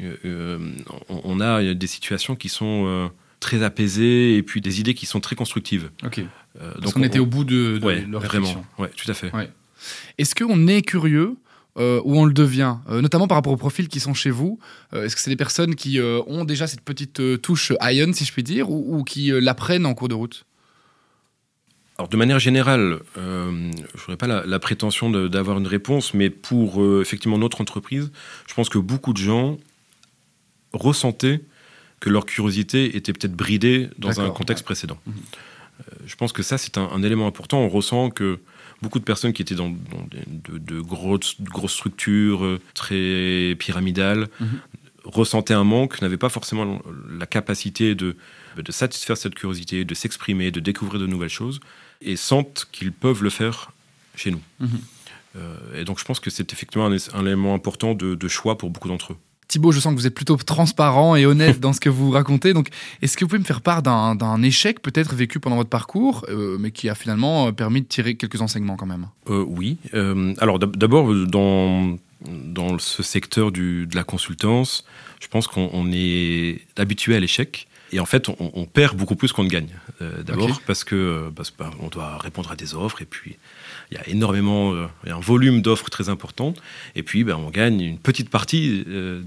euh, 0.00 0.74
on, 1.08 1.40
a 1.40 1.74
des 1.74 1.86
situations 1.86 2.34
qui 2.34 2.48
sont 2.48 3.10
très 3.46 3.62
apaisées 3.62 4.36
et 4.36 4.42
puis 4.42 4.60
des 4.60 4.80
idées 4.80 4.94
qui 4.94 5.06
sont 5.06 5.20
très 5.20 5.36
constructives. 5.36 5.90
Ok. 6.04 6.18
Euh, 6.18 6.72
Parce 6.80 6.92
qu'on 6.94 7.02
était 7.02 7.18
au 7.20 7.26
bout 7.26 7.44
de, 7.44 7.78
de 7.78 7.84
Ouais, 7.86 8.04
leur 8.10 8.20
réflexion. 8.22 8.54
vraiment. 8.54 8.66
Ouais, 8.78 8.90
tout 8.96 9.10
à 9.10 9.14
fait. 9.14 9.30
Est-ce 10.18 10.34
qu'on 10.34 10.66
est 10.66 10.82
curieux 10.82 11.36
euh, 11.78 12.00
ou 12.04 12.18
on 12.18 12.24
le 12.24 12.32
devient 12.32 12.76
Euh, 12.88 13.00
Notamment 13.02 13.28
par 13.28 13.36
rapport 13.36 13.52
aux 13.52 13.56
profils 13.58 13.86
qui 13.88 14.00
sont 14.00 14.14
chez 14.14 14.30
vous. 14.30 14.58
Est-ce 14.94 15.14
que 15.14 15.20
c'est 15.22 15.30
des 15.30 15.36
personnes 15.36 15.74
qui 15.76 16.00
ont 16.26 16.44
déjà 16.44 16.66
cette 16.66 16.80
petite 16.80 17.20
touche 17.42 17.72
Ion, 17.82 18.12
si 18.12 18.24
je 18.24 18.32
puis 18.32 18.42
dire, 18.42 18.70
ou, 18.70 18.96
ou 18.98 19.04
qui 19.04 19.30
l'apprennent 19.40 19.86
en 19.86 19.94
cours 19.94 20.08
de 20.08 20.14
route? 20.14 20.44
Alors, 21.98 22.08
de 22.08 22.16
manière 22.16 22.38
générale, 22.38 22.98
euh, 23.16 23.70
je 23.94 24.00
n'aurais 24.02 24.16
pas 24.18 24.26
la, 24.26 24.44
la 24.44 24.58
prétention 24.58 25.08
d'avoir 25.10 25.56
une 25.58 25.66
réponse, 25.66 26.12
mais 26.14 26.28
pour 26.30 26.82
euh, 26.82 27.00
effectivement 27.00 27.38
notre 27.38 27.60
entreprise, 27.62 28.10
je 28.48 28.54
pense 28.54 28.68
que 28.68 28.78
beaucoup 28.78 29.12
de 29.14 29.18
gens 29.18 29.56
ressentaient 30.72 31.40
que 32.00 32.10
leur 32.10 32.26
curiosité 32.26 32.96
était 32.96 33.12
peut-être 33.12 33.34
bridée 33.34 33.88
dans 33.98 34.20
un 34.20 34.30
contexte 34.30 34.62
ouais. 34.62 34.66
précédent. 34.66 34.98
Mhm. 35.06 35.14
Euh, 35.14 35.82
je 36.06 36.16
pense 36.16 36.32
que 36.32 36.42
ça, 36.42 36.58
c'est 36.58 36.78
un, 36.78 36.88
un 36.90 37.02
élément 37.02 37.26
important. 37.26 37.58
On 37.60 37.68
ressent 37.68 38.10
que 38.10 38.38
beaucoup 38.82 38.98
de 38.98 39.04
personnes 39.04 39.32
qui 39.32 39.42
étaient 39.42 39.54
dans, 39.54 39.70
de, 39.70 40.58
de 40.58 40.80
grosses, 40.80 41.40
de 41.40 41.48
grosses 41.48 41.72
structures 41.74 42.44
euh, 42.44 42.60
très 42.74 43.54
pyramidales 43.58 44.28
Mhm. 44.40 44.60
ressentaient 45.04 45.54
un 45.54 45.64
manque, 45.64 46.00
n'avaient 46.02 46.16
pas 46.16 46.28
forcément 46.28 46.80
la 47.18 47.26
capacité 47.26 47.94
de, 47.94 48.16
de 48.56 48.72
satisfaire 48.72 49.16
cette 49.16 49.34
curiosité, 49.34 49.84
de 49.84 49.94
s'exprimer, 49.94 50.50
de 50.50 50.60
découvrir 50.60 51.00
de 51.00 51.06
nouvelles 51.06 51.28
choses, 51.30 51.60
et 52.00 52.16
sentent 52.16 52.66
qu'ils 52.72 52.92
peuvent 52.92 53.22
le 53.22 53.30
faire 53.30 53.70
chez 54.16 54.30
nous. 54.30 54.40
Mhm. 54.60 54.68
Euh, 55.36 55.80
et 55.80 55.84
donc 55.84 55.98
je 55.98 56.04
pense 56.04 56.20
que 56.20 56.30
c'est 56.30 56.52
effectivement 56.52 56.86
un, 56.86 56.96
un 57.14 57.26
élément 57.26 57.54
important 57.54 57.94
de, 57.94 58.14
de 58.14 58.28
choix 58.28 58.56
pour 58.58 58.70
beaucoup 58.70 58.88
d'entre 58.88 59.12
eux. 59.12 59.16
Thibaut, 59.48 59.70
je 59.72 59.78
sens 59.80 59.94
que 59.94 59.98
vous 59.98 60.06
êtes 60.06 60.14
plutôt 60.14 60.36
transparent 60.36 61.14
et 61.16 61.24
honnête 61.26 61.60
dans 61.60 61.72
ce 61.72 61.80
que 61.80 61.88
vous 61.88 62.10
racontez. 62.10 62.52
Donc, 62.52 62.68
est-ce 63.02 63.16
que 63.16 63.24
vous 63.24 63.28
pouvez 63.28 63.38
me 63.38 63.44
faire 63.44 63.60
part 63.60 63.82
d'un 63.82 64.42
échec 64.42 64.82
peut-être 64.82 65.14
vécu 65.14 65.38
pendant 65.38 65.56
votre 65.56 65.70
parcours, 65.70 66.24
euh, 66.28 66.56
mais 66.58 66.70
qui 66.72 66.88
a 66.88 66.94
finalement 66.94 67.46
euh, 67.48 67.52
permis 67.52 67.80
de 67.82 67.86
tirer 67.86 68.16
quelques 68.16 68.40
enseignements 68.40 68.76
quand 68.76 68.86
même? 68.86 69.06
Euh, 69.30 69.44
oui. 69.46 69.76
Euh, 69.94 70.34
alors 70.38 70.58
d'ab- 70.58 70.76
d'abord, 70.76 71.14
dans, 71.26 71.96
dans 72.26 72.78
ce 72.78 73.02
secteur 73.02 73.52
du, 73.52 73.86
de 73.86 73.94
la 73.94 74.02
consultance, 74.04 74.84
je 75.20 75.28
pense 75.28 75.46
qu'on 75.46 75.70
on 75.72 75.90
est 75.92 76.60
habitué 76.76 77.14
à 77.14 77.20
l'échec. 77.20 77.68
Et 77.96 78.00
en 78.00 78.04
fait, 78.04 78.28
on, 78.28 78.36
on 78.38 78.66
perd 78.66 78.94
beaucoup 78.94 79.16
plus 79.16 79.32
qu'on 79.32 79.42
ne 79.44 79.48
gagne. 79.48 79.70
Euh, 80.02 80.22
d'abord 80.22 80.60
parce 80.66 80.84
que 80.84 80.94
euh, 80.94 81.30
parce 81.34 81.50
bah, 81.50 81.70
on 81.80 81.88
doit 81.88 82.18
répondre 82.18 82.50
à 82.50 82.56
des 82.56 82.74
offres 82.74 83.00
et 83.00 83.06
puis 83.06 83.38
il 83.90 83.96
y 83.96 83.98
a 83.98 84.06
énormément, 84.06 84.74
euh, 84.74 84.86
il 85.04 85.08
y 85.08 85.12
a 85.12 85.16
un 85.16 85.20
volume 85.20 85.62
d'offres 85.62 85.88
très 85.88 86.10
important. 86.10 86.52
Et 86.94 87.02
puis, 87.02 87.24
ben, 87.24 87.36
on 87.36 87.48
gagne 87.48 87.80
une 87.80 87.98
petite 87.98 88.28
partie 88.28 88.84
de, 88.84 89.24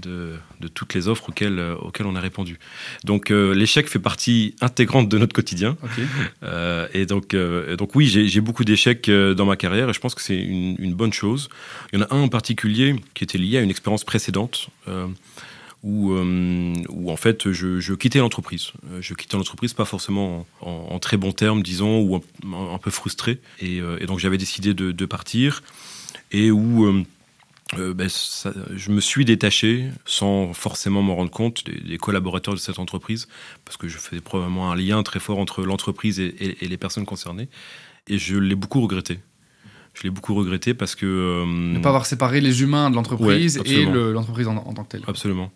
de 0.60 0.68
toutes 0.68 0.94
les 0.94 1.08
offres 1.08 1.30
auxquelles, 1.30 1.58
auxquelles 1.80 2.06
on 2.06 2.14
a 2.14 2.20
répondu. 2.20 2.58
Donc, 3.04 3.30
l'échec 3.30 3.88
fait 3.88 3.98
partie 3.98 4.54
intégrante 4.60 5.08
de 5.08 5.16
notre 5.16 5.32
quotidien. 5.32 5.78
Et 6.92 7.06
donc, 7.06 7.34
donc 7.34 7.94
oui, 7.94 8.06
j'ai 8.06 8.40
beaucoup 8.40 8.64
d'échecs 8.64 9.10
dans 9.10 9.46
ma 9.46 9.56
carrière 9.56 9.88
et 9.88 9.92
je 9.94 10.00
pense 10.00 10.14
que 10.14 10.20
c'est 10.20 10.38
une, 10.38 10.76
une 10.78 10.92
bonne 10.92 11.14
chose. 11.14 11.48
Il 11.92 11.98
y 11.98 12.02
en 12.02 12.06
a 12.06 12.14
un 12.14 12.20
en 12.20 12.28
particulier 12.28 12.96
qui 13.14 13.24
était 13.24 13.38
lié 13.38 13.56
à 13.56 13.62
une 13.62 13.70
expérience 13.70 14.04
précédente 14.04 14.68
euh, 14.88 15.06
où, 15.82 16.12
euh, 16.12 16.74
où 16.90 17.10
en 17.10 17.16
fait 17.16 17.50
je, 17.52 17.80
je 17.80 17.94
quittais 17.94 18.18
l'entreprise. 18.18 18.72
Euh, 18.92 19.00
Je 19.00 19.14
quittais 19.14 19.36
l'entreprise 19.36 19.72
pas 19.72 19.84
forcément 19.86 20.46
en, 20.60 20.68
en- 20.70 20.88
en 20.94 20.98
très 20.98 21.16
bons 21.16 21.32
termes, 21.32 21.62
disons, 21.62 22.00
ou 22.02 22.16
un, 22.16 22.74
un 22.74 22.78
peu 22.78 22.90
frustré. 22.90 23.40
Et, 23.60 23.80
euh, 23.80 23.96
et 24.00 24.06
donc 24.06 24.18
j'avais 24.18 24.38
décidé 24.38 24.74
de, 24.74 24.92
de 24.92 25.06
partir 25.06 25.62
et 26.32 26.50
où 26.50 26.84
euh, 27.78 27.94
ben, 27.94 28.08
ça- 28.08 28.52
je 28.76 28.90
me 28.90 29.00
suis 29.00 29.24
détaché 29.24 29.88
sans 30.04 30.52
forcément 30.52 31.02
m'en 31.02 31.14
rendre 31.16 31.30
compte 31.30 31.64
des, 31.64 31.80
des 31.80 31.98
collaborateurs 31.98 32.52
de 32.54 32.58
cette 32.58 32.78
entreprise 32.78 33.26
parce 33.64 33.76
que 33.76 33.88
je 33.88 33.96
faisais 33.96 34.20
probablement 34.20 34.70
un 34.72 34.76
lien 34.76 35.02
très 35.02 35.20
fort 35.20 35.38
entre 35.38 35.62
l'entreprise 35.62 36.20
et, 36.20 36.26
et- 36.40 36.64
et 36.64 36.68
les 36.68 36.76
personnes 36.76 37.06
concernées 37.06 37.48
et 38.08 38.18
je 38.18 38.36
l'ai 38.36 38.54
beaucoup 38.56 38.80
regretté. 38.80 39.20
Je 39.94 40.02
l'ai 40.04 40.10
beaucoup 40.10 40.34
regretté 40.34 40.72
parce 40.74 40.94
que 40.94 41.04
euh, 41.06 41.44
Ne 41.46 41.80
pas 41.80 41.88
avoir 41.88 42.06
séparé 42.06 42.40
les 42.40 42.62
humains 42.62 42.90
de 42.90 42.94
l'entreprise 42.96 43.58
Ouais, 43.58 43.70
et 43.72 43.84
le- 43.86 44.12
l'entreprise 44.12 44.46
en, 44.46 44.56
en 44.56 44.72
tant 44.74 44.84
que 44.84 44.90
telle. 44.90 45.02
Absolument. 45.06 45.50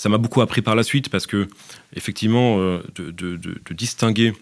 Ça 0.00 0.08
m'a 0.08 0.16
beaucoup 0.16 0.40
appris 0.40 0.62
par 0.62 0.74
la 0.76 0.82
suite 0.82 1.10
parce 1.10 1.26
que, 1.26 1.46
effectivement, 1.94 2.58
euh, 2.58 2.82
de, 2.96 3.38
distinguer 3.74 4.32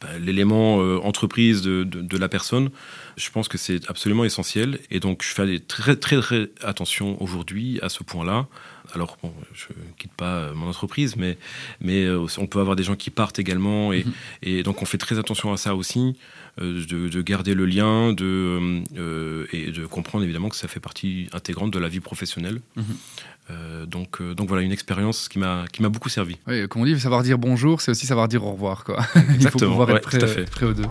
bah, 0.00 0.06
l'élément 0.20 0.80
euh, 0.80 1.00
entreprise 1.02 1.62
de, 1.62 1.82
de- 1.82 2.00
de 2.00 2.16
la 2.16 2.28
personne, 2.28 2.70
je 3.16 3.28
pense 3.30 3.48
que 3.48 3.58
c'est 3.58 3.90
absolument 3.90 4.24
essentiel. 4.24 4.78
Et 4.92 5.00
donc, 5.00 5.24
je 5.24 5.34
fais 5.34 5.58
très, 5.58 5.96
très, 5.96 6.20
très 6.20 6.50
attention 6.62 7.20
aujourd'hui 7.20 7.80
à 7.82 7.88
ce 7.88 8.04
point-là. 8.04 8.46
Alors, 8.94 9.16
bon, 9.22 9.32
je 9.54 9.66
ne 9.68 9.92
quitte 9.98 10.12
pas 10.12 10.34
euh, 10.36 10.54
mon 10.54 10.68
entreprise, 10.68 11.16
mais, 11.16 11.38
mais 11.80 12.04
euh, 12.04 12.26
on 12.38 12.46
peut 12.46 12.60
avoir 12.60 12.76
des 12.76 12.82
gens 12.82 12.96
qui 12.96 13.10
partent 13.10 13.38
également. 13.38 13.92
Et, 13.92 14.04
Mhm. 14.04 14.12
et 14.42 14.62
donc, 14.62 14.82
on 14.82 14.84
fait 14.84 14.98
très 14.98 15.18
attention 15.18 15.52
à 15.52 15.56
ça 15.56 15.74
aussi, 15.74 16.16
euh, 16.60 16.84
de, 16.86 17.08
de 17.08 17.22
garder 17.22 17.54
le 17.54 17.66
lien 17.66 18.12
de, 18.12 18.82
euh, 18.96 19.46
et 19.52 19.70
de 19.70 19.86
comprendre 19.86 20.24
évidemment 20.24 20.48
que 20.48 20.56
ça 20.56 20.68
fait 20.68 20.80
partie 20.80 21.28
intégrante 21.32 21.70
de 21.72 21.78
la 21.78 21.88
vie 21.88 22.00
professionnelle. 22.00 22.60
Mhm. 22.76 22.84
Euh, 23.50 23.84
donc, 23.86 24.22
donc 24.22 24.48
voilà, 24.48 24.62
une 24.62 24.70
expérience 24.72 25.28
qui 25.28 25.38
m'a 25.40 25.64
beaucoup 25.80 26.08
servi. 26.08 26.36
Oui, 26.46 26.68
comme 26.68 26.82
on 26.82 26.84
dit, 26.84 26.98
savoir 27.00 27.22
dire 27.22 27.36
bonjour, 27.38 27.80
c'est 27.80 27.90
aussi 27.90 28.06
savoir 28.06 28.28
dire 28.28 28.44
au 28.44 28.52
revoir. 28.52 28.84
Quoi. 28.84 29.04
Il 29.40 29.48
faut 29.48 29.58
pouvoir 29.58 29.88
ouais, 29.88 29.96
être 29.96 30.50
prêt 30.50 30.66
aux 30.66 30.72
deux. 30.72 30.86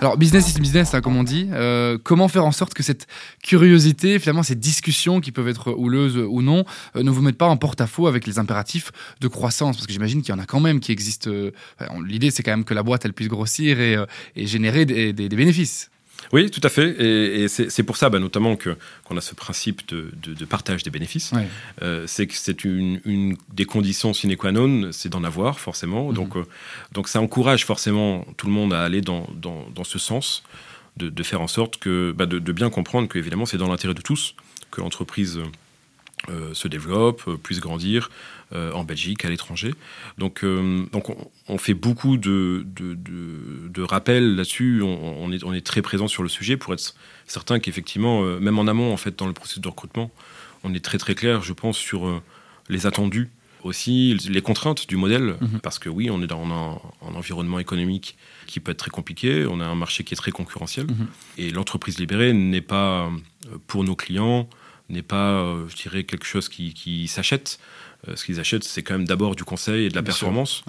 Alors, 0.00 0.16
business 0.16 0.54
is 0.54 0.58
business, 0.58 0.94
hein, 0.94 1.02
comme 1.02 1.16
on 1.16 1.22
dit. 1.22 1.48
Euh, 1.52 1.98
comment 2.02 2.28
faire 2.28 2.46
en 2.46 2.52
sorte 2.52 2.72
que 2.72 2.82
cette 2.82 3.06
curiosité, 3.42 4.18
finalement, 4.18 4.42
ces 4.42 4.54
discussions 4.54 5.20
qui 5.20 5.30
peuvent 5.30 5.48
être 5.48 5.72
houleuses 5.72 6.16
ou 6.16 6.40
non, 6.40 6.64
euh, 6.96 7.02
ne 7.02 7.10
vous 7.10 7.20
mettent 7.20 7.36
pas 7.36 7.48
en 7.48 7.58
porte-à-faux 7.58 8.06
avec 8.06 8.26
les 8.26 8.38
impératifs 8.38 8.92
de 9.20 9.28
croissance? 9.28 9.76
Parce 9.76 9.86
que 9.86 9.92
j'imagine 9.92 10.22
qu'il 10.22 10.34
y 10.34 10.38
en 10.38 10.40
a 10.40 10.46
quand 10.46 10.60
même 10.60 10.80
qui 10.80 10.90
existent. 10.90 11.28
euh, 11.28 11.50
L'idée, 12.06 12.30
c'est 12.30 12.42
quand 12.42 12.52
même 12.52 12.64
que 12.64 12.72
la 12.72 12.82
boîte, 12.82 13.04
elle 13.04 13.12
puisse 13.12 13.28
grossir 13.28 13.78
et, 13.78 13.98
générer 14.36 14.86
des 14.86 15.28
bénéfices. 15.28 15.90
Oui, 16.32 16.50
tout 16.50 16.60
à 16.62 16.68
fait. 16.68 16.88
Et, 17.00 17.48
c'est 17.48 17.82
pour 17.82 17.96
ça, 17.96 18.10
bah, 18.10 18.18
notamment, 18.18 18.56
qu'on 18.56 19.16
a 19.16 19.20
ce 19.20 19.34
principe 19.34 19.82
de, 19.88 20.44
partage 20.44 20.82
des 20.82 20.90
bénéfices. 20.90 21.32
Euh, 21.82 22.04
c'est 22.06 22.26
que 22.26 22.34
c'est 22.34 22.64
une, 22.64 23.36
des 23.52 23.64
conditions 23.64 24.12
sine 24.12 24.36
qua 24.36 24.52
non, 24.52 24.90
c'est 24.92 25.08
d'en 25.08 25.24
avoir, 25.24 25.60
forcément. 25.60 26.08
Mhm. 26.08 26.14
Donc, 26.14 26.36
euh, 26.36 26.44
donc 26.92 27.08
ça 27.08 27.20
encourage 27.20 27.64
forcément 27.64 28.24
tout 28.36 28.46
le 28.46 28.52
monde 28.52 28.72
à 28.72 28.82
aller 28.82 29.00
dans, 29.00 29.26
dans, 29.34 29.84
ce 29.84 29.98
sens, 29.98 30.42
de, 30.96 31.22
faire 31.22 31.40
en 31.40 31.48
sorte 31.48 31.78
que, 31.78 32.12
bah, 32.16 32.26
de, 32.26 32.52
bien 32.52 32.70
comprendre 32.70 33.08
que, 33.08 33.18
évidemment, 33.18 33.46
c'est 33.46 33.58
dans 33.58 33.68
l'intérêt 33.68 33.94
de 33.94 34.02
tous 34.02 34.34
que 34.70 34.80
l'entreprise 34.80 35.40
euh, 36.28 36.52
se 36.52 36.68
développe, 36.68 37.22
euh, 37.28 37.36
puisse 37.38 37.60
grandir 37.60 38.10
euh, 38.52 38.72
en 38.72 38.84
Belgique, 38.84 39.24
à 39.24 39.30
l'étranger. 39.30 39.74
Donc, 40.18 40.44
donc 40.92 41.08
on, 41.48 41.58
fait 41.58 41.72
beaucoup 41.72 42.18
de, 42.18 42.66
de, 42.66 43.82
rappels 43.82 44.36
là-dessus. 44.36 44.82
On, 44.82 45.32
est, 45.32 45.42
on 45.44 45.54
est 45.54 45.64
très 45.64 45.82
présent 45.82 46.08
sur 46.08 46.22
le 46.22 46.28
sujet 46.28 46.56
pour 46.56 46.74
être 46.74 46.94
certain 47.26 47.58
qu'effectivement, 47.58 48.22
même 48.40 48.58
en 48.58 48.66
amont, 48.66 48.92
en 48.92 48.96
fait, 48.96 49.18
dans 49.18 49.26
le 49.26 49.32
processus 49.32 49.62
de 49.62 49.68
recrutement, 49.68 50.10
on 50.62 50.74
est 50.74 50.84
très 50.84 50.98
très 50.98 51.14
clair, 51.14 51.42
je 51.42 51.52
pense, 51.52 51.78
sur 51.78 52.22
les 52.68 52.86
attendus 52.86 53.30
aussi, 53.62 54.16
les 54.28 54.42
contraintes 54.42 54.88
du 54.88 54.96
modèle, 54.96 55.36
mhm. 55.40 55.60
parce 55.62 55.78
que 55.78 55.88
oui, 55.88 56.10
on 56.10 56.20
est 56.22 56.26
dans 56.26 56.44
un, 56.44 56.80
environnement 57.14 57.60
économique 57.60 58.16
qui 58.46 58.60
peut 58.60 58.72
être 58.72 58.78
très 58.78 58.90
compliqué, 58.90 59.46
on 59.46 59.60
a 59.60 59.64
un 59.64 59.74
marché 59.74 60.02
qui 60.02 60.14
est 60.14 60.16
très 60.16 60.32
concurrentiel, 60.32 60.86
mhm. 60.86 61.06
et 61.38 61.50
l'entreprise 61.50 61.98
libérée 61.98 62.32
n'est 62.32 62.60
pas 62.60 63.10
pour 63.66 63.84
nos 63.84 63.96
clients 63.96 64.48
n'est 64.90 65.02
pas, 65.02 65.32
euh, 65.32 65.64
je 65.68 65.76
dirais, 65.76 66.04
quelque 66.04 66.26
chose 66.26 66.48
qui, 66.48 67.08
s'achète. 67.08 67.58
Euh, 68.08 68.16
ce 68.16 68.24
qu'ils 68.24 68.40
achètent, 68.40 68.64
c'est 68.64 68.82
quand 68.82 68.94
même 68.94 69.06
d'abord 69.06 69.36
du 69.36 69.44
conseil 69.44 69.86
et 69.86 69.88
de 69.88 69.94
la 69.94 70.02
performance. 70.02 70.64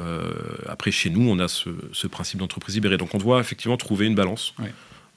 Euh, 0.00 0.32
après, 0.66 0.90
chez 0.90 1.10
nous, 1.10 1.28
on 1.28 1.38
a 1.38 1.48
ce, 1.48 2.06
principe 2.06 2.40
d'entreprise 2.40 2.74
libérée. 2.74 2.96
Donc, 2.96 3.14
on 3.14 3.18
doit 3.18 3.40
effectivement 3.40 3.76
trouver 3.76 4.06
une 4.06 4.14
balance. 4.14 4.54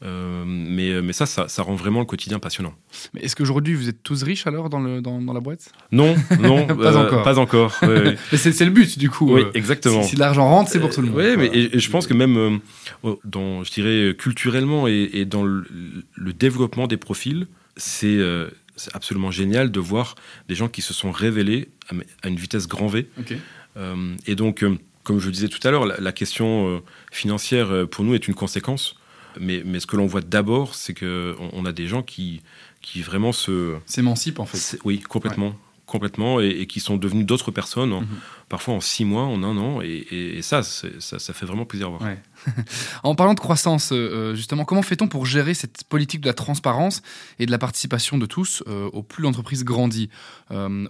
mais, 0.02 1.02
mais 1.02 1.14
ça, 1.14 1.26
ça, 1.26 1.64
rend 1.64 1.76
vraiment 1.76 2.02
le 2.02 2.06
quotidien 2.06 2.40
passionnant. 2.40 2.74
Mais 3.14 3.22
est-ce 3.22 3.36
qu'aujourd'hui 3.36 3.74
vous 3.74 3.88
êtes 3.88 4.04
tous 4.04 4.22
riches 4.24 4.46
alors 4.46 4.70
dans, 4.70 4.82
le, 4.82 5.02
dans, 5.02 5.34
la 5.34 5.40
boîte? 5.40 5.72
Non, 5.92 6.16
non, 6.40 6.68
pas 6.76 6.98
encore. 6.98 7.24
Pas 7.24 7.40
encore. 7.40 7.74
mais 7.82 8.38
c'est 8.38 8.66
le 8.66 8.72
but 8.72 9.00
du 9.00 9.10
coup. 9.10 9.34
Oui, 9.34 9.44
exactement. 9.54 10.04
Si, 10.04 10.18
l'argent 10.18 10.48
rentre, 10.48 10.70
c'est 10.70 10.80
pour 10.80 10.90
tout 10.90 11.02
le 11.02 11.08
monde. 11.08 11.18
Oui, 11.18 11.38
mais 11.38 11.50
et, 11.54 11.80
je 11.80 11.90
pense 11.90 12.06
que 12.06 12.14
même 12.14 12.60
dans, 13.24 13.64
je 13.64 13.72
dirais, 13.72 14.16
culturellement 14.16 14.88
et, 14.88 15.26
dans 15.26 15.44
le, 15.44 15.64
développement 16.34 16.88
des 16.88 16.98
profils, 16.98 17.48
euh, 18.04 18.50
c'est 18.76 18.96
absolument 18.96 19.32
génial 19.32 19.72
de 19.72 19.80
voir 19.80 20.16
des 20.48 20.56
gens 20.56 20.68
qui 20.68 20.82
se 20.82 20.94
sont 20.94 21.12
révélés 21.12 21.70
à, 22.22 22.28
une 22.28 22.36
vitesse 22.36 22.68
grand 22.68 22.88
V. 22.88 23.10
Euh, 23.78 24.16
et 24.26 24.36
donc, 24.36 24.64
euh, 24.64 24.78
comme 25.04 25.20
je 25.20 25.26
le 25.28 25.32
disais 25.32 25.48
tout 25.48 25.66
à 25.68 25.72
l'heure, 25.72 25.86
la, 25.86 26.12
question 26.12 26.82
financière 27.12 27.88
pour 27.90 28.04
nous 28.04 28.16
est 28.16 28.28
une 28.28 28.34
conséquence. 28.34 28.96
Mais, 29.40 29.64
mais 29.66 29.80
ce 29.82 29.88
que 29.88 29.98
l'on 29.98 30.06
voit 30.06 30.22
d'abord, 30.22 30.76
c'est 30.76 30.94
qu'on 30.94 31.36
on 31.52 31.66
a 31.66 31.74
des 31.74 31.88
gens 31.88 32.02
qui, 32.02 32.42
qui 32.82 33.02
vraiment 33.02 33.34
se... 33.34 33.76
S'émancipent 33.86 34.40
en 34.40 34.46
fait. 34.46 34.80
Oui, 34.86 35.02
complètement 35.02 35.56
complètement 35.86 36.40
et, 36.40 36.66
qui 36.68 36.80
sont 36.80 36.98
devenus 36.98 37.26
d'autres 37.26 37.52
personnes, 37.52 37.92
mhm. 37.92 38.08
parfois 38.50 38.74
en 38.74 38.80
six 38.80 39.06
mois, 39.06 39.24
en 39.24 39.44
un 39.44 39.58
an. 39.58 39.82
Et, 39.82 40.42
ça, 40.42 40.64
ça, 40.64 40.88
ça, 41.00 41.34
fait 41.34 41.46
vraiment 41.46 41.66
plaisir 41.66 41.88
à 41.88 41.90
voir. 41.92 42.02
en 43.04 43.16
parlant 43.16 43.34
de 43.34 43.40
croissance, 43.40 43.92
euh, 43.92 43.96
euh, 43.96 44.36
justement, 44.36 44.66
comment 44.66 44.82
fait-on 44.82 45.08
pour 45.08 45.26
gérer 45.26 45.54
cette 45.54 45.84
politique 45.86 46.22
de 46.22 46.28
la 46.28 46.34
transparence 46.34 47.02
et 47.40 47.46
de 47.46 47.52
la 47.52 47.58
participation 47.58 48.18
de 48.18 48.26
tous 48.26 48.64
euh, 48.68 48.90
au 48.94 49.04
plus 49.04 49.24
l'entreprise 49.24 49.64
grandit? 49.64 50.10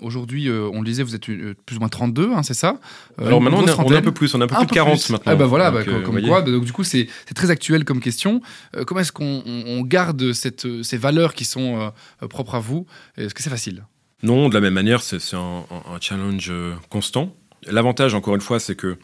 Aujourd'hui, 0.01 0.49
on 0.49 0.79
le 0.79 0.85
disait, 0.85 1.03
vous 1.03 1.15
êtes 1.15 1.25
plus 1.25 1.77
ou 1.77 1.79
moins 1.79 1.89
32, 1.89 2.33
hein, 2.33 2.43
c'est 2.43 2.53
ça? 2.53 2.79
Alors 3.17 3.41
maintenant, 3.41 3.59
on 3.59 3.91
est, 3.91 3.95
un 3.95 4.01
peu 4.01 4.11
plus, 4.11 4.33
on 4.35 4.41
est 4.41 4.43
un 4.43 4.47
peu 4.47 4.55
plus 4.55 4.65
de 4.65 4.71
40 4.71 5.09
maintenant. 5.09 5.31
Ah 5.31 5.35
bah 5.35 5.45
voilà, 5.45 5.71
donc, 5.71 5.85
bah, 5.85 6.01
comme, 6.03 6.21
quoi, 6.21 6.41
bah, 6.41 6.51
donc 6.51 6.65
du 6.65 6.73
coup, 6.73 6.83
c'est 6.83 7.07
très 7.33 7.49
actuel 7.51 7.85
comme 7.85 7.99
question. 7.99 8.41
comment 8.85 9.01
est-ce 9.01 9.11
qu'on 9.11 9.81
garde 9.81 10.33
cette, 10.33 10.83
ces 10.83 10.97
valeurs 10.97 11.33
qui 11.33 11.45
sont 11.45 11.91
propres 12.29 12.55
à 12.55 12.59
vous? 12.59 12.85
Est-ce 13.17 13.33
que 13.33 13.41
c'est 13.41 13.49
facile? 13.49 13.85
Non, 14.23 14.49
de 14.49 14.53
la 14.53 14.61
même 14.61 14.73
manière, 14.73 15.01
c'est 15.01 15.19
un, 15.33 15.65
challenge 16.01 16.49
euh, 16.49 16.73
constant. 16.89 17.35
L'avantage, 17.67 18.13
encore 18.13 18.35
une 18.35 18.41
fois, 18.41 18.59
c'est 18.59 18.75
que 18.75 18.97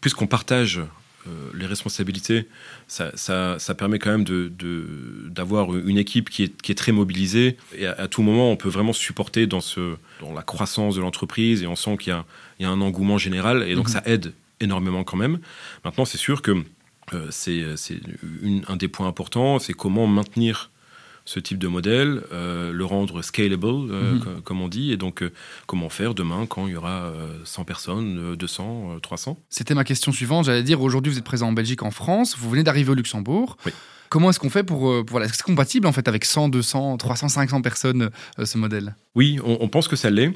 puisqu'on 0.00 0.26
partage 0.26 0.80
euh, 1.26 1.50
les 1.54 1.66
responsabilités, 1.66 2.46
ça, 2.86 3.14
permet 3.76 3.98
quand 3.98 4.10
même 4.10 4.24
d'avoir 5.30 5.68
de, 5.68 5.88
une 5.88 5.96
équipe 5.96 6.28
qui 6.28 6.42
est, 6.42 6.74
très 6.74 6.92
mobilisée. 6.92 7.56
Et 7.76 7.86
à, 7.86 8.06
tout 8.08 8.22
moment, 8.22 8.50
on 8.50 8.56
peut 8.56 8.68
vraiment 8.68 8.92
supporter 8.92 9.46
dans, 9.46 9.62
ce, 9.62 9.96
dans 10.20 10.32
la 10.32 10.42
croissance 10.42 10.96
de 10.96 11.00
l'entreprise 11.00 11.62
et 11.62 11.66
on 11.66 11.76
sent 11.76 11.96
qu'il 11.96 12.14
y, 12.60 12.64
a 12.64 12.70
un 12.70 12.80
engouement 12.80 13.18
général. 13.18 13.62
Et 13.62 13.74
donc, 13.74 13.86
mhm. 13.86 13.92
ça 13.92 14.02
aide 14.04 14.34
énormément 14.60 15.04
quand 15.04 15.16
même. 15.16 15.38
Maintenant, 15.84 16.04
c'est 16.04 16.18
sûr 16.18 16.42
que 16.42 16.62
euh, 17.12 17.28
c'est 17.30 17.64
un 18.68 18.76
des 18.76 18.88
points 18.88 19.06
importants, 19.06 19.58
c'est 19.58 19.74
comment 19.74 20.06
maintenir 20.06 20.70
ce 21.24 21.40
type 21.40 21.58
de 21.58 21.68
modèle, 21.68 22.22
euh, 22.32 22.72
le 22.72 22.84
rendre 22.84 23.22
scalable, 23.22 23.66
euh, 23.66 24.14
mhm. 24.14 24.42
comme 24.44 24.60
on 24.60 24.68
dit, 24.68 24.92
et 24.92 24.96
donc 24.96 25.22
euh, 25.22 25.32
comment 25.66 25.88
faire 25.88 26.14
demain 26.14 26.46
quand 26.46 26.66
il 26.66 26.74
y 26.74 26.76
aura 26.76 27.12
100 27.44 27.64
personnes, 27.64 28.36
200, 28.36 28.98
300 29.02 29.38
C'était 29.48 29.74
ma 29.74 29.84
question 29.84 30.12
suivante, 30.12 30.46
j'allais 30.46 30.62
dire, 30.62 30.80
aujourd'hui 30.82 31.12
vous 31.12 31.18
êtes 31.18 31.24
présent 31.24 31.48
en 31.48 31.52
Belgique, 31.52 31.82
en 31.82 31.90
France, 31.90 32.36
vous 32.38 32.50
venez 32.50 32.62
d'arriver 32.62 32.90
au 32.90 32.94
Luxembourg. 32.94 33.56
Comment 34.10 34.30
est-ce 34.30 34.38
qu'on 34.38 34.50
fait 34.50 34.62
pour, 34.62 35.02
voilà, 35.08 35.26
est-ce 35.26 35.32
que 35.32 35.38
c'est 35.38 35.44
compatible 35.44 35.88
en 35.88 35.92
fait 35.92 36.06
avec 36.06 36.24
100, 36.24 36.48
200, 36.48 36.98
300, 36.98 37.28
500 37.30 37.62
personnes 37.62 38.10
ce 38.42 38.58
modèle? 38.58 38.94
Oui, 39.16 39.40
on, 39.44 39.66
pense 39.68 39.88
que 39.88 39.96
ça 39.96 40.10
l'est. 40.10 40.32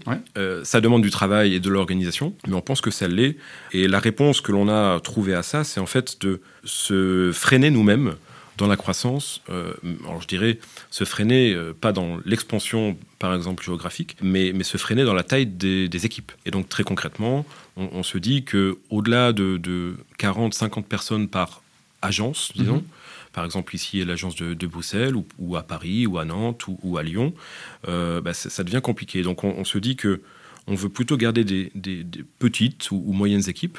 ça 0.65 0.81
demande 0.81 1.03
du 1.03 1.11
travail 1.11 1.55
et 1.55 1.61
de 1.61 1.71
l'organisation, 1.71 2.35
mais 2.49 2.55
on 2.55 2.61
pense 2.61 2.81
que 2.81 2.91
ça 2.91 3.07
l'est. 3.07 3.37
Et 3.73 3.87
la 3.87 4.01
réponse 4.01 4.41
que 4.41 4.51
l'on 4.51 4.69
a 4.69 4.99
trouvée 5.01 5.35
à 5.35 5.45
ça, 5.45 5.63
c'est 5.63 5.79
en 5.79 5.87
fait 5.87 6.21
de 6.21 6.41
se 6.65 7.31
freiner 7.33 7.71
nous-mêmes 7.71 8.15
dans 8.59 8.67
la 8.67 8.77
croissance, 8.77 9.41
euh, 9.49 9.73
alors 10.05 10.21
je 10.21 10.27
dirais 10.27 10.59
se 10.91 11.05
freiner, 11.05 11.55
euh, 11.55 11.73
pas 11.73 11.93
dans 11.93 12.19
l'expansion 12.27 12.99
par 13.19 13.35
exemple 13.35 13.65
géographique, 13.65 14.17
mais, 14.21 14.53
mais 14.55 14.65
se 14.65 14.77
freiner 14.77 15.05
dans 15.05 15.15
la 15.15 15.23
taille 15.23 15.47
des, 15.47 16.05
équipes. 16.05 16.33
Et 16.45 16.51
donc 16.51 16.69
très 16.69 16.83
concrètement, 16.83 17.47
on, 17.77 18.03
se 18.03 18.19
dit 18.19 18.45
qu'au-delà 18.45 19.33
de, 19.33 19.57
de 19.57 19.97
40-50 20.19 20.83
personnes 20.83 21.29
par 21.29 21.63
agence, 22.03 22.53
disons, 22.55 22.77
mhm. 22.77 22.85
par 23.33 23.45
exemple 23.45 23.75
ici 23.75 24.05
l'agence 24.05 24.35
de, 24.35 24.67
Bruxelles 24.67 25.15
ou, 25.39 25.57
à 25.57 25.63
Paris 25.63 26.07
ou 26.07 26.19
à 26.19 26.25
Nantes 26.25 26.65
ou, 26.67 26.99
à 26.99 27.03
Lyon, 27.03 27.33
euh, 27.87 28.21
bah, 28.21 28.35
ça, 28.35 28.65
devient 28.65 28.81
compliqué. 28.83 29.23
Donc 29.23 29.45
on, 29.45 29.65
se 29.65 29.79
dit 29.79 29.97
que 29.97 30.21
on 30.67 30.75
veut 30.75 30.89
plutôt 30.89 31.17
garder 31.17 31.45
des, 31.45 31.71
petites 32.41 32.91
ou, 32.91 33.13
moyennes 33.13 33.49
équipes 33.49 33.79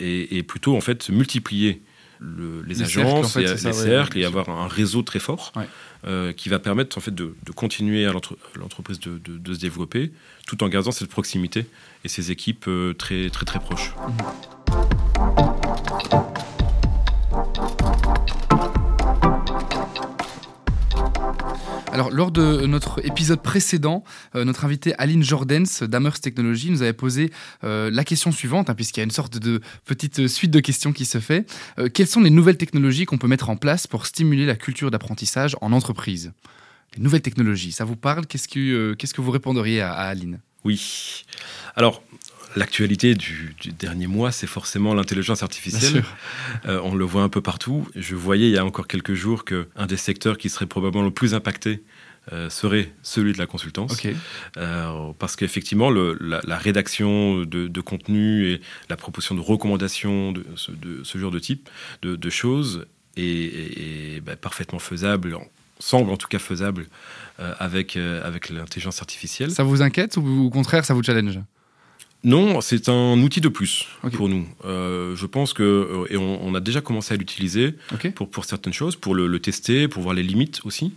et, 0.00 0.36
et, 0.36 0.42
plutôt 0.42 0.76
en 0.76 0.80
fait 0.80 1.08
multiplier 1.10 1.80
les, 2.20 2.82
agences, 2.82 3.36
les, 3.36 3.56
cercles, 3.56 4.18
et 4.18 4.24
avoir 4.24 4.48
un 4.48 4.68
réseau 4.68 5.02
très 5.02 5.18
fort 5.18 5.52
euh, 6.06 6.32
qui 6.32 6.48
va 6.48 6.58
permettre 6.58 6.96
en 6.98 7.00
fait 7.00 7.14
de, 7.14 7.34
continuer 7.54 8.06
à 8.06 8.12
l'entreprise 8.12 9.00
de, 9.00 9.54
se 9.54 9.58
développer, 9.58 10.12
tout 10.46 10.62
en 10.62 10.68
gardant 10.68 10.92
cette 10.92 11.10
proximité 11.10 11.66
et 12.04 12.08
ces 12.08 12.30
équipes 12.30 12.66
euh, 12.68 12.94
très 12.94 13.30
très 13.30 13.44
très 13.44 13.58
proches. 13.58 13.94
Mhm. 13.96 14.63
Alors, 21.94 22.10
lors 22.10 22.32
de 22.32 22.66
notre 22.66 23.06
épisode 23.06 23.40
précédent, 23.40 24.02
euh, 24.34 24.44
notre 24.44 24.64
invité 24.64 24.96
Aline 24.98 25.22
Jordens 25.22 25.84
d'Amers 25.84 26.18
Technologies 26.18 26.72
nous 26.72 26.82
avait 26.82 26.92
posé 26.92 27.30
euh, 27.62 27.88
la 27.88 28.02
question 28.02 28.32
suivante, 28.32 28.68
hein, 28.68 28.74
puisqu'il 28.74 28.98
y 28.98 29.02
a 29.02 29.04
une 29.04 29.12
sorte 29.12 29.38
de 29.38 29.60
petite 29.84 30.26
suite 30.26 30.50
de 30.50 30.58
questions 30.58 30.92
qui 30.92 31.04
se 31.04 31.20
fait. 31.20 31.48
Euh, 31.78 31.88
quelles 31.88 32.08
sont 32.08 32.20
les 32.20 32.30
nouvelles 32.30 32.56
technologies 32.56 33.04
qu'on 33.04 33.16
peut 33.16 33.28
mettre 33.28 33.48
en 33.48 33.54
place 33.54 33.86
pour 33.86 34.06
stimuler 34.06 34.44
la 34.44 34.56
culture 34.56 34.90
d'apprentissage 34.90 35.56
en 35.60 35.70
entreprise? 35.70 36.32
Les 36.96 37.02
nouvelles 37.04 37.22
technologies, 37.22 37.70
ça 37.70 37.84
vous 37.84 37.94
parle? 37.94 38.26
Qu'est-ce 38.26 38.48
que, 38.48 38.94
qu'est-ce 38.94 39.14
que 39.14 39.20
vous 39.20 39.30
répondriez 39.30 39.80
à, 39.80 39.92
à 39.92 40.08
Aline? 40.08 40.40
Oui. 40.64 41.24
Alors, 41.76 42.02
L'actualité 42.56 43.14
du, 43.14 43.54
dernier 43.78 44.06
mois, 44.06 44.30
c'est 44.30 44.46
forcément 44.46 44.94
l'intelligence 44.94 45.42
artificielle. 45.42 46.04
Euh, 46.66 46.80
on 46.84 46.94
le 46.94 47.04
voit 47.04 47.22
un 47.22 47.28
peu 47.28 47.40
partout. 47.40 47.88
Je 47.96 48.14
voyais 48.14 48.48
il 48.48 48.54
y 48.54 48.58
a 48.58 48.64
encore 48.64 48.86
quelques 48.86 49.14
jours 49.14 49.44
qu'un 49.44 49.86
des 49.86 49.96
secteurs 49.96 50.38
qui 50.38 50.48
serait 50.48 50.66
probablement 50.66 51.04
le 51.04 51.10
plus 51.10 51.34
impacté 51.34 51.82
euh, 52.32 52.48
serait 52.48 52.92
celui 53.02 53.32
de 53.32 53.38
la 53.38 53.46
consultance. 53.46 54.00
Euh, 54.56 55.12
parce 55.18 55.36
qu'effectivement, 55.36 55.90
la, 55.90 56.58
rédaction 56.58 57.42
de, 57.42 57.80
contenu 57.80 58.46
et 58.46 58.60
la 58.88 58.96
proposition 58.96 59.34
de 59.34 59.40
recommandations 59.40 60.32
de 60.32 60.44
ce, 60.54 61.18
genre 61.18 61.32
de 61.32 61.40
type 61.40 61.68
de, 62.02 62.30
choses 62.30 62.86
est, 63.16 64.22
bah, 64.24 64.36
parfaitement 64.36 64.78
faisable, 64.78 65.36
semble 65.80 66.10
en 66.10 66.16
tout 66.16 66.28
cas 66.28 66.38
faisable 66.38 66.86
avec, 67.38 67.96
avec 67.96 68.48
l'intelligence 68.48 69.00
artificielle. 69.00 69.50
Ça 69.50 69.64
vous 69.64 69.82
inquiète 69.82 70.16
ou 70.16 70.44
au 70.46 70.50
contraire, 70.50 70.84
ça 70.84 70.94
vous 70.94 71.02
challenge? 71.02 71.40
Non, 72.24 72.60
c'est 72.60 72.88
un 72.88 73.20
outil 73.20 73.40
de 73.40 73.48
plus 73.48 73.86
pour 74.14 74.28
nous. 74.28 74.46
Euh, 74.64 75.14
je 75.14 75.26
pense 75.26 75.52
que, 75.52 76.06
et 76.10 76.16
on, 76.16 76.54
a 76.54 76.60
déjà 76.60 76.80
commencé 76.80 77.14
à 77.14 77.16
l'utiliser 77.16 77.74
pour, 78.14 78.30
pour 78.30 78.44
certaines 78.44 78.72
choses, 78.72 78.96
pour 78.96 79.14
le, 79.14 79.38
tester, 79.38 79.88
pour 79.88 80.02
voir 80.02 80.14
les 80.14 80.22
limites 80.22 80.60
aussi. 80.64 80.92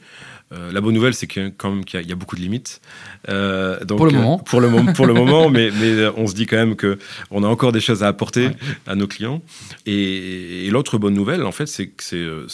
la 0.52 0.80
bonne 0.80 0.94
nouvelle, 0.94 1.14
c'est 1.14 1.28
qu'il 1.28 1.54
y, 1.94 2.12
a 2.12 2.16
beaucoup 2.16 2.36
de 2.36 2.42
limites. 2.42 2.82
donc, 3.28 3.98
pour 3.98 4.06
le 4.06 4.14
moment. 4.14 4.38
pour 4.40 4.62
le, 4.62 4.94
pour 4.94 5.06
le 5.06 5.14
moment, 5.22 5.50
mais, 5.50 5.70
mais 5.72 6.08
on 6.16 6.28
se 6.28 6.34
dit 6.34 6.46
quand 6.46 6.58
même 6.58 6.76
qu'on 6.78 7.44
a 7.44 7.48
encore 7.48 7.74
des 7.74 7.82
choses 7.82 8.04
à 8.04 8.08
apporter 8.08 8.50
à 8.86 8.96
nos 8.96 9.08
clients. 9.08 9.42
Et, 9.86 10.70
l'autre 10.72 10.98
bonne 10.98 11.14
nouvelle, 11.14 11.44
en 11.44 11.52
fait, 11.52 11.68
c'est 11.68 11.88
que 11.88 12.48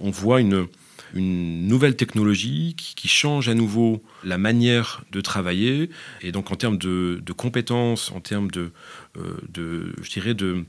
on 0.00 0.10
voit 0.10 0.40
une 0.40 0.66
une 1.14 1.66
nouvelle 1.66 1.96
technologie 1.96 2.74
qui, 2.76 3.08
change 3.08 3.48
à 3.48 3.54
nouveau 3.54 4.02
la 4.22 4.38
manière 4.38 5.02
de 5.12 5.20
travailler. 5.20 5.90
Et 6.20 6.30
donc 6.30 6.50
en 6.50 6.56
termes 6.56 6.78
de, 6.78 7.22
compétences, 7.36 8.12
en 8.12 8.20
termes 8.20 8.50
de, 8.50 8.70
euh, 9.16 9.38
de 9.48 9.94
je 10.02 10.10
dirais, 10.10 10.34
de 10.34 10.64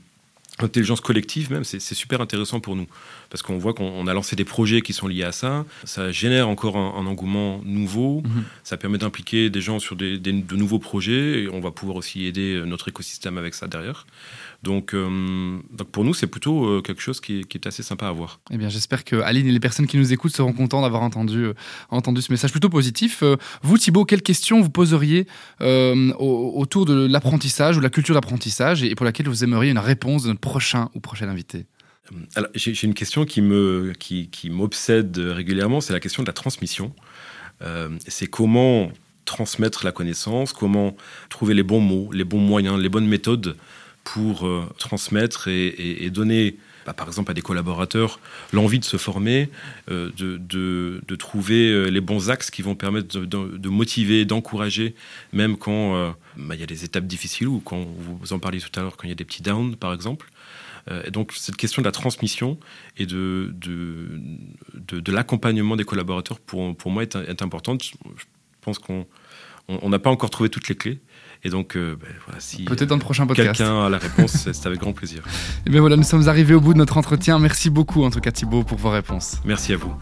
collective 1.02 1.50
même, 1.50 1.64
c'est 1.64 1.80
super 1.80 2.20
intéressant 2.20 2.60
pour 2.60 2.76
nous. 2.76 2.86
Parce 3.30 3.42
qu'on 3.42 3.58
voit 3.58 3.74
qu'on 3.74 4.06
a 4.06 4.14
lancé 4.14 4.36
des 4.36 4.44
projets 4.44 4.82
qui 4.82 4.92
sont 4.92 5.08
liés 5.08 5.24
à 5.24 5.32
ça. 5.32 5.64
Ça 5.84 6.10
génère 6.12 6.48
encore 6.48 6.76
un, 6.76 7.06
engouement 7.06 7.60
nouveau. 7.64 8.22
Mhm. 8.22 8.44
Ça 8.64 8.76
permet 8.76 8.98
d'impliquer 8.98 9.50
des 9.50 9.60
gens 9.60 9.78
sur 9.78 9.96
des, 9.96 10.18
de 10.18 10.56
nouveaux 10.56 10.78
projets. 10.78 11.42
Et 11.42 11.48
on 11.48 11.60
va 11.60 11.70
pouvoir 11.70 11.96
aussi 11.96 12.26
aider 12.26 12.62
notre 12.66 12.88
écosystème 12.88 13.38
avec 13.38 13.54
ça 13.54 13.66
derrière. 13.66 14.04
Donc, 14.62 14.92
euh, 14.94 15.58
donc 15.72 15.88
pour 15.90 16.04
nous, 16.04 16.12
c'est 16.12 16.26
plutôt 16.26 16.66
euh, 16.66 16.82
quelque 16.82 17.00
chose 17.00 17.20
qui 17.20 17.40
est, 17.40 17.66
assez 17.66 17.82
sympa 17.82 18.08
à 18.08 18.12
voir. 18.12 18.40
Eh 18.50 18.58
bien, 18.58 18.68
j'espère 18.68 19.04
que 19.04 19.16
Aline 19.16 19.46
et 19.46 19.52
les 19.52 19.60
personnes 19.60 19.86
qui 19.86 19.96
nous 19.96 20.12
écoutent 20.12 20.34
seront 20.34 20.52
contents 20.52 20.82
d'avoir 20.82 21.02
entendu, 21.02 21.44
euh, 21.44 21.54
entendu 21.90 22.20
ce 22.20 22.30
message 22.30 22.50
plutôt 22.50 22.68
positif. 22.68 23.22
vous, 23.62 23.78
Thibault, 23.78 24.04
quelles 24.04 24.22
questions 24.22 24.60
vous 24.60 24.70
poseriez 24.70 25.26
autour 25.60 26.86
de 26.86 27.06
l'apprentissage 27.06 27.76
ou 27.76 27.80
de 27.80 27.84
la 27.84 27.90
culture 27.90 28.14
d'apprentissage 28.14 28.82
et 28.82 28.94
pour 28.94 29.04
laquelle 29.04 29.28
vous 29.28 29.44
aimeriez 29.44 29.70
une 29.70 29.78
réponse 29.78 30.24
de 30.24 30.28
notre 30.28 30.40
prochain 30.40 30.90
ou 30.94 31.00
prochaine 31.00 31.28
invité? 31.28 31.66
J'ai, 32.54 32.86
une 32.86 32.94
question 32.94 33.24
qui, 33.24 33.40
me, 33.42 33.92
qui, 33.98 34.50
m'obsède 34.50 35.16
régulièrement, 35.18 35.80
c'est 35.80 35.92
la 35.92 36.00
question 36.00 36.22
de 36.22 36.26
la 36.26 36.32
transmission. 36.32 36.94
c'est 38.08 38.26
comment 38.26 38.90
transmettre 39.30 39.84
la 39.84 39.92
connaissance, 39.92 40.52
comment 40.52 40.96
trouver 41.28 41.54
les 41.54 41.62
bons 41.62 41.80
mots, 41.80 42.10
les 42.12 42.24
bons 42.24 42.40
moyens, 42.40 42.78
les 42.80 42.88
bonnes 42.88 43.06
méthodes 43.06 43.56
pour 44.02 44.46
euh, 44.46 44.66
transmettre 44.76 45.46
et, 45.46 46.10
donner, 46.10 46.56
bah, 46.84 46.94
par 46.94 47.06
exemple, 47.06 47.30
à 47.30 47.34
des 47.34 47.42
collaborateurs 47.42 48.18
l'envie 48.52 48.80
de 48.80 48.84
se 48.84 48.96
former, 48.96 49.48
euh, 49.90 50.10
de, 50.16 51.16
trouver 51.16 51.70
euh, 51.70 51.86
les 51.86 52.00
bons 52.00 52.28
axes 52.28 52.50
qui 52.50 52.62
vont 52.62 52.74
permettre 52.74 53.20
de, 53.20 53.68
motiver, 53.68 54.24
d'encourager, 54.24 54.96
même 55.32 55.56
quand 55.56 56.14
bah, 56.36 56.54
il 56.56 56.60
y 56.60 56.64
a 56.64 56.66
des 56.66 56.84
étapes 56.84 57.06
difficiles 57.06 57.48
ou 57.48 57.60
quand 57.60 57.86
vous 57.98 58.32
en 58.32 58.40
parliez 58.40 58.60
tout 58.60 58.80
à 58.80 58.82
l'heure, 58.82 58.96
quand 58.96 59.04
il 59.04 59.10
y 59.10 59.12
a 59.12 59.16
des 59.16 59.24
petits 59.24 59.42
downs, 59.42 59.76
par 59.76 59.92
exemple. 59.92 60.26
Et 61.04 61.10
donc 61.10 61.32
cette 61.32 61.56
question 61.56 61.82
de 61.82 61.86
la 61.86 61.92
transmission 61.92 62.58
et 62.96 63.06
de, 63.06 63.54
de, 63.54 65.12
l'accompagnement 65.12 65.76
des 65.76 65.84
collaborateurs 65.84 66.40
pour, 66.40 66.76
pour 66.76 66.90
moi 66.90 67.02
est, 67.02 67.16
est 67.16 67.42
importante. 67.42 67.82
Je 67.84 68.24
pense 68.60 68.78
qu'on 68.78 69.06
n'a 69.68 69.98
pas 69.98 70.10
encore 70.10 70.30
trouvé 70.30 70.48
toutes 70.48 70.68
les 70.68 70.74
clés. 70.74 71.00
Et 71.42 71.48
donc, 71.48 71.76
euh, 71.76 71.96
ben, 71.98 72.08
voilà, 72.26 72.40
si 72.40 72.64
peut-être 72.64 72.88
dans 72.88 72.96
le 72.96 73.00
prochain 73.00 73.26
podcast. 73.26 73.56
Quelqu'un 73.56 73.86
a 73.86 73.88
la 73.88 73.98
réponse, 73.98 74.32
c'est 74.52 74.66
avec 74.66 74.80
grand 74.80 74.92
plaisir. 74.92 75.22
Et 75.66 75.70
bien 75.70 75.80
voilà, 75.80 75.96
nous 75.96 76.02
sommes 76.02 76.28
arrivés 76.28 76.54
au 76.54 76.60
bout 76.60 76.74
de 76.74 76.78
notre 76.78 76.98
entretien. 76.98 77.38
Merci 77.38 77.70
beaucoup 77.70 78.04
en 78.04 78.10
tout 78.10 78.20
cas 78.20 78.30
Thibaut 78.30 78.62
pour 78.62 78.78
vos 78.78 78.90
réponses. 78.90 79.38
Merci 79.44 79.72
à 79.72 79.76
vous. 79.76 79.94